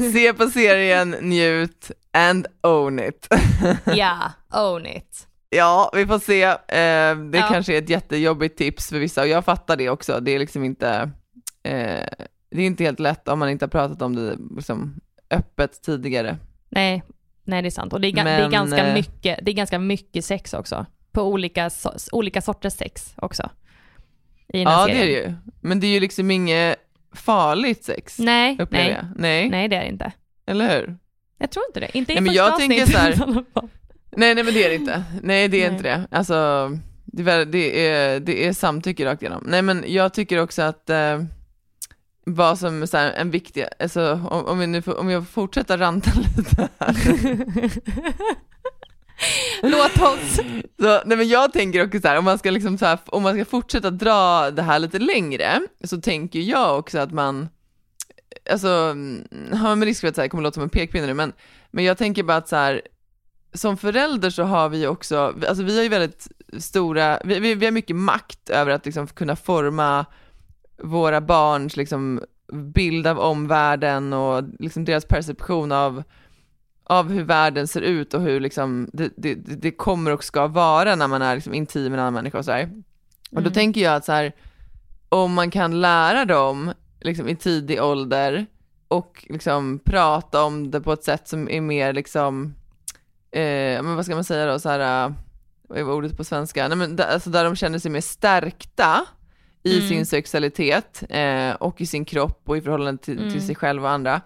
[0.12, 3.28] Se på serien, njut and own it.
[3.96, 5.28] ja, own it.
[5.50, 6.42] Ja, vi får se.
[6.42, 7.48] Eh, det Ja.
[7.50, 10.20] kanske är ett jättejobbigt tips för vissa och jag fattar det också.
[10.20, 11.10] Det är liksom inte,
[11.62, 12.08] eh,
[12.50, 15.00] det är inte helt lätt om man inte har pratat om det liksom,
[15.30, 16.38] öppet tidigare.
[16.68, 17.02] Nej,
[17.44, 17.92] nej det är sant.
[17.92, 20.54] Och det är, ga- det är, Men, ganska, eh, mycket, det är ganska mycket sex
[20.54, 20.86] också.
[21.12, 21.70] På olika,
[22.12, 23.50] olika sorters sex också.
[24.48, 25.22] I den Ja, det är serien.
[25.22, 25.34] det ju.
[25.60, 26.76] Men det är ju liksom inget
[27.14, 29.06] farligt sex, Nej, nej, jag.
[29.16, 29.48] Nej.
[29.50, 30.12] nej det är det inte.
[30.46, 30.96] eller hur?
[31.38, 31.98] Jag tror inte det.
[31.98, 33.44] Inte i Nej, men första avsnittet så här-.
[34.16, 35.02] Nej, nej men det är det inte.
[35.22, 35.76] Nej, det är Nej.
[35.78, 36.06] inte det.
[36.10, 36.70] Alltså,
[37.04, 39.44] det är, det är, det är samtycke rakt igenom.
[39.46, 41.22] Nej, men jag tycker också att eh,
[42.24, 45.22] vad som är så här, en viktig, alltså om, om, vi nu får, om jag
[45.22, 46.96] får fortsätta ranta lite här.
[49.62, 50.36] Låt oss.
[50.78, 53.22] Så, nej men jag tänker också så här, om man ska liksom så här, om
[53.22, 57.48] man ska fortsätta dra det här lite längre, så tänker jag också att man,
[58.50, 61.14] alltså, mm, har man risk för att det kommer kommer låta som en pekpinne nu,
[61.14, 61.32] men,
[61.70, 62.82] men jag tänker bara att så här,
[63.54, 67.66] som förälder så har vi också, alltså vi har ju väldigt stora, vi, vi, vi
[67.66, 70.06] har mycket makt över att liksom kunna forma
[70.82, 72.20] våra barns liksom
[72.52, 76.02] bild av omvärlden och liksom deras perception av
[76.88, 80.94] av hur världen ser ut och hur liksom det, det, det kommer och ska vara
[80.96, 82.70] när man är liksom intim med en annan människa och sådär.
[83.30, 83.52] Och då Mm.
[83.52, 84.32] tänker jag att så här,
[85.08, 88.46] om man kan lära dem liksom i tidig ålder
[88.88, 92.54] och liksom prata om det på ett sätt som är mer liksom,
[93.30, 95.14] eh, men vad ska man säga då, så här,
[95.68, 99.04] vad är ordet på svenska, Nej, men alltså där de känner sig mer stärkta
[99.62, 99.88] i Mm.
[99.88, 103.32] sin sexualitet eh, och i sin kropp och i förhållande till, Mm.
[103.32, 104.20] till sig själv och andra,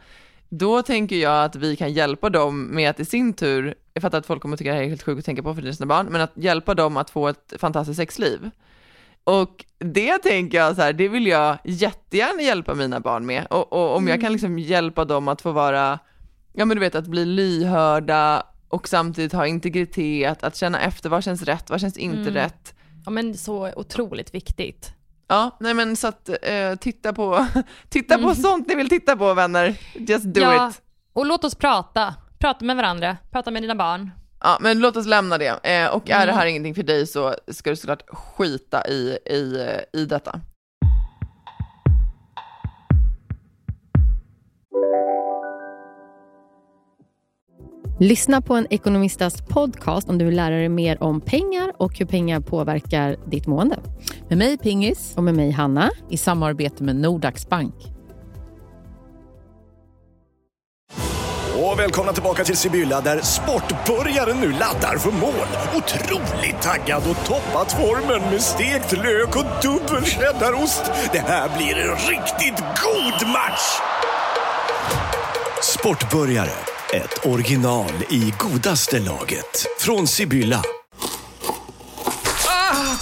[0.51, 4.19] då tänker jag att vi kan hjälpa dem med att i sin tur, jag fattar
[4.19, 6.07] att folk kommer tycka det här är helt sjukt att tänka på för sina barn,
[6.11, 8.51] men att hjälpa dem att få ett fantastiskt sexliv.
[9.25, 13.47] Och det tänker jag så här, det vill jag jättegärna hjälpa mina barn med.
[13.51, 15.99] Och, och om jag kan liksom hjälpa dem att få vara,
[16.53, 21.25] ja men du vet att bli lyhörda och samtidigt ha integritet, att känna efter vad
[21.25, 22.35] känns rätt, vad känns inte Mm.
[22.35, 22.75] rätt.
[23.05, 24.93] Ja men så otroligt viktigt.
[25.31, 27.47] Ja, nej men så att eh, titta på,
[27.89, 28.35] titta på Mm.
[28.35, 30.83] sånt ni vill titta på vänner, just do ja, it.
[31.13, 32.15] och låt oss prata.
[32.39, 34.11] Prata med varandra, prata med dina barn.
[34.41, 35.47] Ja, men låt oss lämna det.
[35.63, 36.27] Eh, och är Mm.
[36.27, 39.61] det här ingenting för dig så ska du såklart skita i, i,
[39.93, 40.41] eh, i detta.
[48.03, 52.07] Lyssna på en ekonomistas podcast om du vill lära dig mer om pengar och hur
[52.07, 53.79] pengar påverkar ditt mående.
[54.29, 55.13] Med mig Pingis.
[55.17, 55.91] Och med mig Hanna.
[56.09, 57.75] I samarbete med Nordax Bank.
[61.57, 65.49] Och välkomna tillbaka till Sibylla där sportbörjaren nu laddar för mål.
[65.77, 70.85] Otroligt taggad och toppat formen med stekt lök och dubbel cheddarost.
[71.13, 73.81] Det här blir en riktigt god match!
[75.63, 76.51] Sportbörjare,
[76.95, 79.67] ett original i godaste laget.
[79.79, 80.63] Från Sibylla.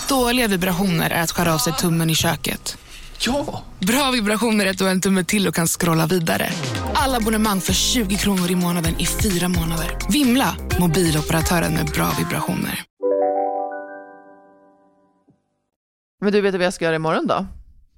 [0.09, 2.78] Dåliga vibrationer är att skära av sig tummen i köket.
[3.20, 3.62] Ja!
[3.80, 6.51] Bra vibrationer är att du har en tumme till och kan scrolla vidare.
[6.95, 9.99] Alla abonnemang för 20 kronor i månaden i fyra månader.
[10.11, 10.57] Vimla!
[10.80, 12.82] Mobiloperatören med bra vibrationer.
[16.20, 17.47] Men du vet vad jag ska göra imorgon då?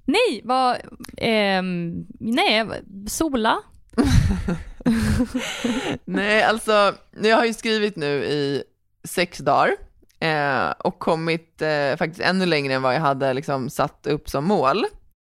[0.05, 0.77] Nej, vad,
[1.17, 2.67] ehm, nej,
[3.07, 3.57] sola.
[6.05, 8.63] Nej, alltså, jag har ju skrivit nu i
[9.03, 9.71] sex dagar
[10.19, 14.45] eh, och kommit eh, faktiskt ännu längre än vad jag hade liksom satt upp som
[14.45, 14.85] mål.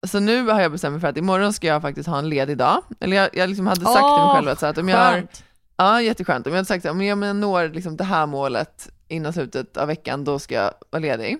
[0.07, 2.57] Så nu har jag bestämt mig för att imorgon ska jag faktiskt ha en ledig
[2.57, 2.83] dag.
[3.01, 5.27] Eller jag, jag liksom hade sagt till mig själv att, så att om jag har,
[5.77, 9.33] ja jätteskönt, om jag hade sagt att om jag når liksom det här målet innan
[9.33, 11.39] slutet av veckan, då ska jag vara ledig.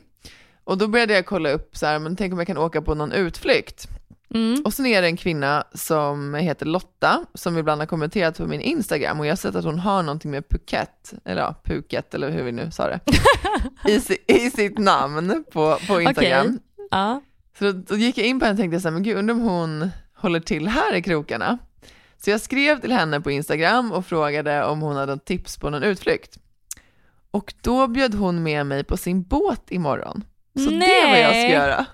[0.65, 2.95] och då började jag kolla upp så här, men tänk om jag kan åka på
[2.95, 3.89] någon utflykt.
[4.35, 4.63] Mm.
[4.65, 8.61] Och sen är det en kvinna som heter Lotta som ibland har kommenterat på min
[8.61, 12.31] Instagram och jag har sett att hon har någonting med Phuket, eller ja, Phuket eller
[12.31, 13.01] hur vi nu sa det,
[13.91, 16.47] i, i sitt namn på, på Instagram.
[16.47, 16.89] Okej.
[16.91, 17.21] Ja.
[17.59, 19.35] Så då, då gick jag in på henne och tänkte så här, men gud undrar
[19.35, 21.59] om hon håller till här i krokarna.
[22.25, 25.71] Så jag skrev till henne på Instagram och frågade om hon hade något tips på
[25.71, 26.39] någon utflykt.
[27.31, 30.25] Och då bjöd hon med mig på sin båt imorgon.
[30.55, 31.53] Så det är vad jag ska Nej.
[31.53, 31.87] göra.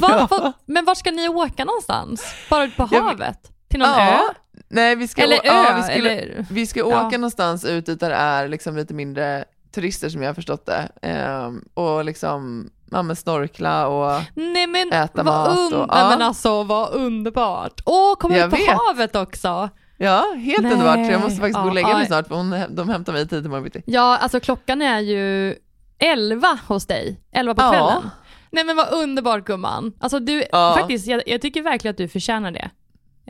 [0.00, 2.34] Va, va, men var ska ni åka någonstans?
[2.50, 3.38] Bara ut på havet?
[3.68, 4.34] Till någon ja, ö?
[4.68, 7.06] Nej, vi ska, Eller å- ja, ö, vi skulle, eller- vi ska Ja.
[7.06, 9.44] åka någonstans ut dit där det är liksom lite mindre
[9.74, 10.88] turister som jag har förstått det.
[11.02, 15.48] Ehm, och liksom, ja men snorkla och Nej men äta mat.
[15.58, 16.08] un- och, Nej ja.
[16.08, 17.80] men alltså vad underbart.
[17.86, 18.78] Åh, komma Jag ut på vet.
[18.88, 19.68] havet också.
[19.96, 20.72] Ja, helt Nej.
[20.72, 20.98] underbart.
[21.10, 22.06] Jag måste faktiskt gå Ja, och lägga mig ja.
[22.06, 23.82] snart för hon, de hämtar mig tid imorgon bitti.
[23.86, 25.54] Ja, alltså klockan är ju
[25.98, 27.70] 11 hos dig, 11 på Ja.
[27.70, 28.10] kvällen.
[28.54, 29.92] Nej men vad underbart gumman.
[29.98, 30.76] Alltså du, Ja.
[30.78, 32.70] faktiskt, jag, jag tycker verkligen att du förtjänar det.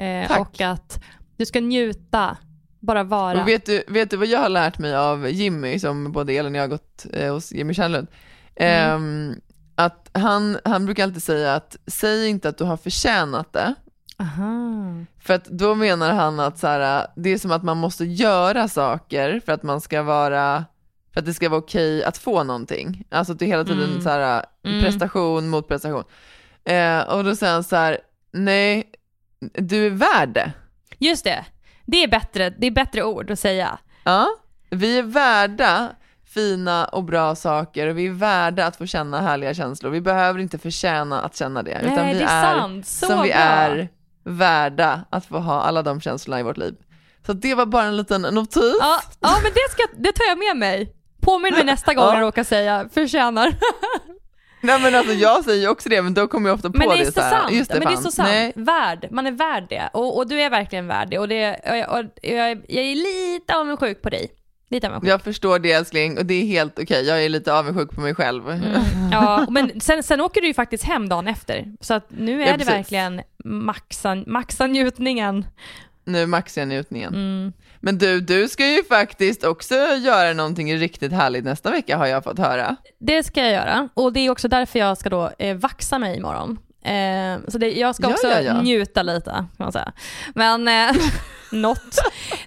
[0.03, 0.41] Eh, Tack.
[0.41, 1.03] och att
[1.37, 2.37] du ska njuta,
[2.81, 3.43] bara vara.
[3.43, 6.53] Och vet du, vet du vad jag har lärt mig av Jimmy, som både Elin
[6.55, 8.07] och jag har gått eh, hos Jimmy Kärnlund?
[8.57, 8.91] Mm.
[8.97, 9.41] Ehm,
[9.75, 13.75] att han, han brukar alltid säga att säg inte att du har förtjänat det,
[14.19, 14.45] Aha.
[15.21, 18.69] för att då menar han att så här, det är som att man måste göra
[18.69, 20.65] saker för att man ska vara
[21.15, 23.05] för att det ska vara okej att få någonting.
[23.11, 24.01] Alltså att det är hela tiden Mm.
[24.03, 24.81] så här, Mm.
[24.83, 26.05] prestation mot prestation.
[26.65, 27.99] Eh, och då säger han så här,
[28.33, 28.85] nej,
[29.59, 30.53] du är värd det.
[30.99, 31.45] Just det,
[31.87, 33.79] det är bättre, det är bättre ord att säga.
[34.05, 34.27] Ja,
[34.71, 35.91] vi är värda
[36.35, 39.91] fina och bra saker och vi är värda att få känna härliga känslor.
[39.91, 42.87] Vi behöver inte förtjäna att känna det, utan Nej, vi det är sant.
[42.87, 43.39] Så som vi bra.
[43.39, 43.89] är
[44.25, 46.75] värda att få ha alla de känslorna i vårt liv.
[47.27, 48.77] Så det var bara en liten notis.
[48.81, 50.93] Ja, ja men det, ska, det tar jag med mig.
[51.25, 52.15] Påminn mig nästa gång Ja.
[52.15, 53.55] jag råkar säga förtjänar.
[54.61, 56.89] Nej men alltså jag säger ju också det, men då kommer jag ofta på Men
[56.89, 57.31] det det så här.
[57.31, 57.53] sant.
[57.53, 58.29] Just det, men det är så sant.
[58.29, 59.09] Nej, Värd.
[59.11, 59.91] Man är värd det.
[59.93, 61.19] Och, och du är verkligen värd det.
[61.19, 64.29] Och, det, och, jag, och jag, jag är lite avundsjuk på dig.
[64.69, 65.11] Lite avundsjuk.
[65.11, 67.05] jag förstår det älskling och det är helt okej.
[67.07, 68.43] Jag är lite avundsjuk på mig själv.
[69.13, 71.65] Ja, men sen, sen åker du ju faktiskt hem dagen efter.
[71.81, 75.47] Så att nu är Ja, det verkligen maxa, maxa njutningen.
[76.05, 77.15] Nu maxar jag njutningen.
[77.15, 77.53] Mm.
[77.85, 82.25] Men du, du ska ju faktiskt också göra någonting riktigt härligt nästa vecka har jag
[82.25, 82.77] fått höra.
[83.01, 83.89] Det ska jag göra.
[83.95, 86.59] Och det är också därför jag ska då eh, vaxa mig imorgon.
[86.85, 88.63] Eh, så det, jag ska Ja, också ja, ja.
[88.63, 89.93] njuta lite kan man säga.
[90.35, 90.97] Men eh,
[91.53, 91.99] något.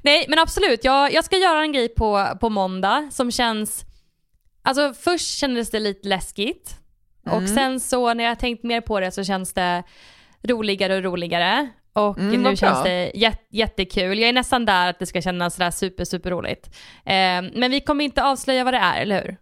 [0.02, 3.86] Nej men absolut, jag, jag ska göra en grej på, på måndag som känns,
[4.62, 6.76] alltså först kändes det lite läskigt
[7.26, 7.48] och Mm.
[7.56, 9.84] sen så när jag tänkt mer på det så känns det
[10.44, 11.70] roligare och roligare.
[11.98, 14.20] Och Mm, nu känns det jät- jättekul.
[14.20, 16.68] Jag är nästan där att det ska kännas sådär super, super roligt.
[17.06, 17.14] Eh,
[17.54, 19.38] men vi kommer inte avslöja vad det är, eller hur?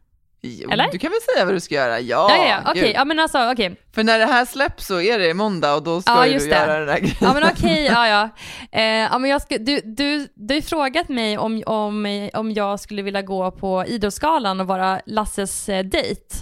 [0.47, 0.91] Jo, Eller?
[0.91, 1.99] Du kan väl säga vad du ska göra?
[1.99, 2.81] Ja, Ja, ja, okej.
[2.83, 2.91] gud.
[2.95, 3.75] Ja, men alltså, okej.
[3.95, 6.45] För när det här släpps så är det måndag och då ska Ja, ju du
[6.49, 6.55] det.
[6.55, 7.15] göra den där grejen.
[7.21, 8.29] Ja men okej, ja ja.
[8.79, 12.79] Eh, ja men jag ska, du, du, du har frågat mig om, om, om jag
[12.79, 16.35] skulle vilja gå på Idrottsgalan och vara Lasses eh, dejt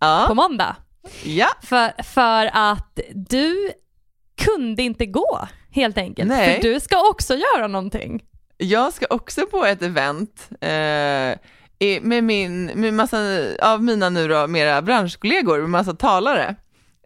[0.00, 0.24] Ja.
[0.28, 0.76] på måndag.
[1.24, 1.48] Ja.
[1.62, 3.70] För, för att du
[4.40, 6.28] kunde inte gå helt enkelt.
[6.28, 6.54] Nej.
[6.54, 8.22] För du ska också göra någonting.
[8.56, 11.38] Jag ska också på ett event eh,
[12.02, 13.18] med, min, med massa
[13.62, 16.54] av mina nu då mera branschkollegor, med massa talare.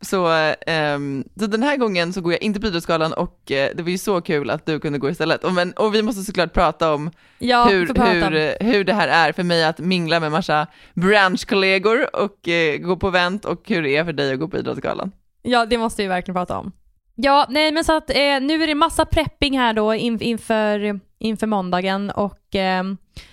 [0.02, 3.82] Så, ehm, så den här gången så går jag inte på Idrottsgalan och eh, det
[3.82, 5.44] var ju så kul att du kunde gå istället.
[5.44, 8.92] Och, men, och vi måste såklart prata om Ja, hur, prata hur, eh, hur det
[8.92, 13.62] här är för mig att mingla med massa branschkollegor och eh, gå på event och
[13.66, 15.12] hur det är för dig att gå på Idrottsgalan.
[15.42, 16.72] Ja, det måste vi verkligen prata om.
[17.16, 21.00] Ja, nej men så att eh, nu är det massa prepping här då in, inför,
[21.18, 22.84] inför måndagen och eh,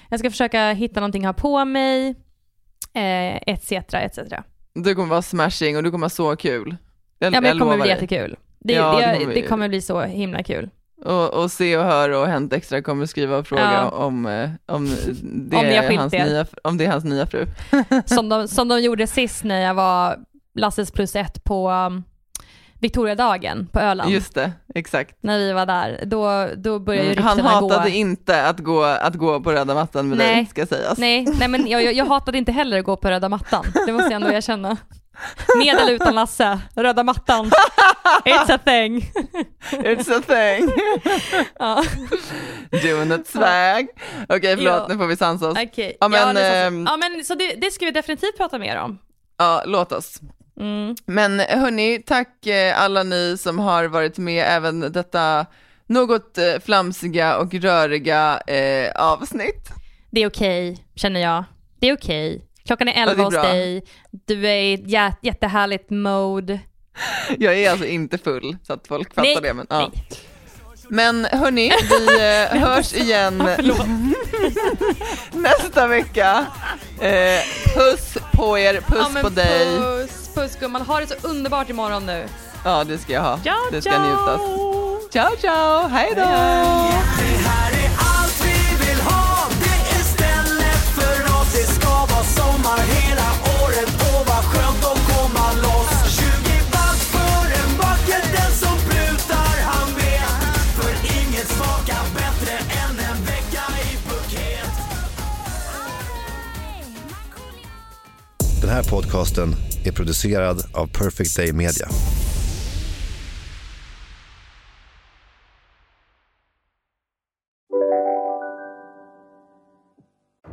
[0.09, 2.07] jag ska försöka hitta någonting att ha på mig,
[2.93, 3.71] eh, etc.
[3.71, 4.19] etc.
[4.73, 6.75] Du kommer vara smashing och du kommer ha så kul.
[7.19, 7.89] Jag, Ja men det kommer bli dig.
[7.91, 8.37] jättekul.
[8.59, 10.69] Det, Ja, det, det det, kommer kommer, vi- bli så himla kul.
[11.05, 13.89] Och, och se och höra och Hänt Extra kommer skriva och fråga Ja.
[13.89, 14.85] om, eh, om,
[15.23, 17.45] det Om är hans nya, om det är hans nya fru.
[18.05, 20.19] Som de, som de gjorde sist när jag var
[20.55, 21.71] Lasses plus ett på
[22.81, 24.11] Victoriadagen på Öland.
[24.11, 25.15] Just det, exakt.
[25.21, 27.69] När vi var där, då, då började ju Mm, han ryktena gå.
[27.69, 30.35] hatade inte att gå, att gå på röda mattan med Nej.
[30.35, 30.97] dig, ska sägas.
[30.97, 33.65] Nej, nej men jag, jag, hatade inte heller att gå på röda mattan.
[33.85, 34.77] Det måste jag ändå erkänna.
[35.57, 37.51] Med eller utan Lasse, röda mattan.
[38.25, 39.11] It's a thing.
[39.71, 40.71] It's a thing.
[41.59, 41.83] ja.
[42.83, 43.87] Doing it swag.
[44.29, 44.85] Okej, förlåt, Ja.
[44.89, 45.57] nu får vi sansa oss.
[45.63, 45.97] Okej.
[45.99, 48.77] Ja, men, ja, så- ehm, ja, men så det, det ska vi definitivt prata mer
[48.81, 48.97] om.
[49.37, 50.19] Ja, låt oss.
[50.61, 50.95] Mm.
[51.05, 55.45] Men hörni, tack eh, alla ni som har varit med även detta
[55.87, 59.69] något eh, flamsiga och röriga eh, avsnitt.
[60.11, 61.43] Det är okej, känner jag.
[61.79, 62.37] Det är okej.
[62.65, 63.83] Klart Klockan är Ja, 11 är hos dig,
[64.25, 66.59] du är i ett jä- jättehärligt mode.
[67.39, 69.53] Jag är alltså inte full, så att folk fattar Nej, det.
[69.53, 69.91] Men, ja.
[70.91, 73.37] Men hörni, vi eh, hörs igen
[75.31, 76.45] nästa vecka.
[76.99, 77.39] Eh,
[77.75, 79.77] puss på er, puss ja, på dig.
[79.77, 80.81] Puss, puss gumman.
[80.81, 82.25] Ha det så underbart imorgon nu.
[82.65, 83.39] Ja, det ska jag ha.
[83.43, 84.03] Ciao, det ska ciao.
[84.03, 84.41] njutas.
[85.13, 85.87] Ciao, ciao.
[85.87, 87.20] Hej då!
[108.71, 109.55] Här podcasten
[109.85, 111.87] är producerad av Perfect Day Media.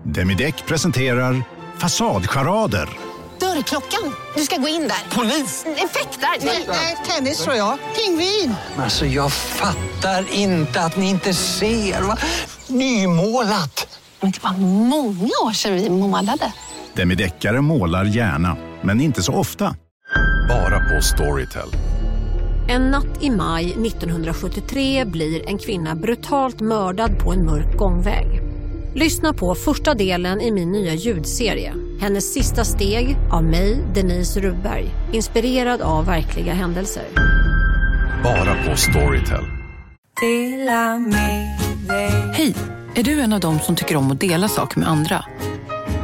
[0.05, 1.43] Demideck presenterar
[1.79, 2.89] Fasadcharader.
[3.41, 4.15] Dörrklockan.
[4.37, 5.17] Du ska gå in där.
[5.17, 5.65] Polis?
[5.77, 6.47] Effektar?
[6.69, 7.79] Nej, tennis tror jag.
[7.97, 8.55] Pingvin.
[8.77, 12.03] Alltså jag fattar inte att ni inte ser.
[12.03, 12.19] Va?
[12.67, 14.01] Nymålat.
[14.21, 14.53] Men det var
[14.89, 16.53] många år sedan vi målade.
[16.99, 19.77] Demideckare målar gärna, men inte så ofta.
[20.49, 21.69] Bara på Storytel.
[22.69, 28.41] En natt i maj 1973 blir en kvinna brutalt mördad på en mörk gångväg.
[28.95, 31.75] Lyssna på första delen i min nya ljudserie.
[32.01, 34.91] Hennes sista steg av mig, Denise Rubberg.
[35.13, 37.05] Inspirerad av verkliga händelser.
[38.23, 39.45] Bara på Storytel.
[42.33, 42.55] Hej!
[42.95, 45.25] Är du en av dem som tycker om att dela saker med andra?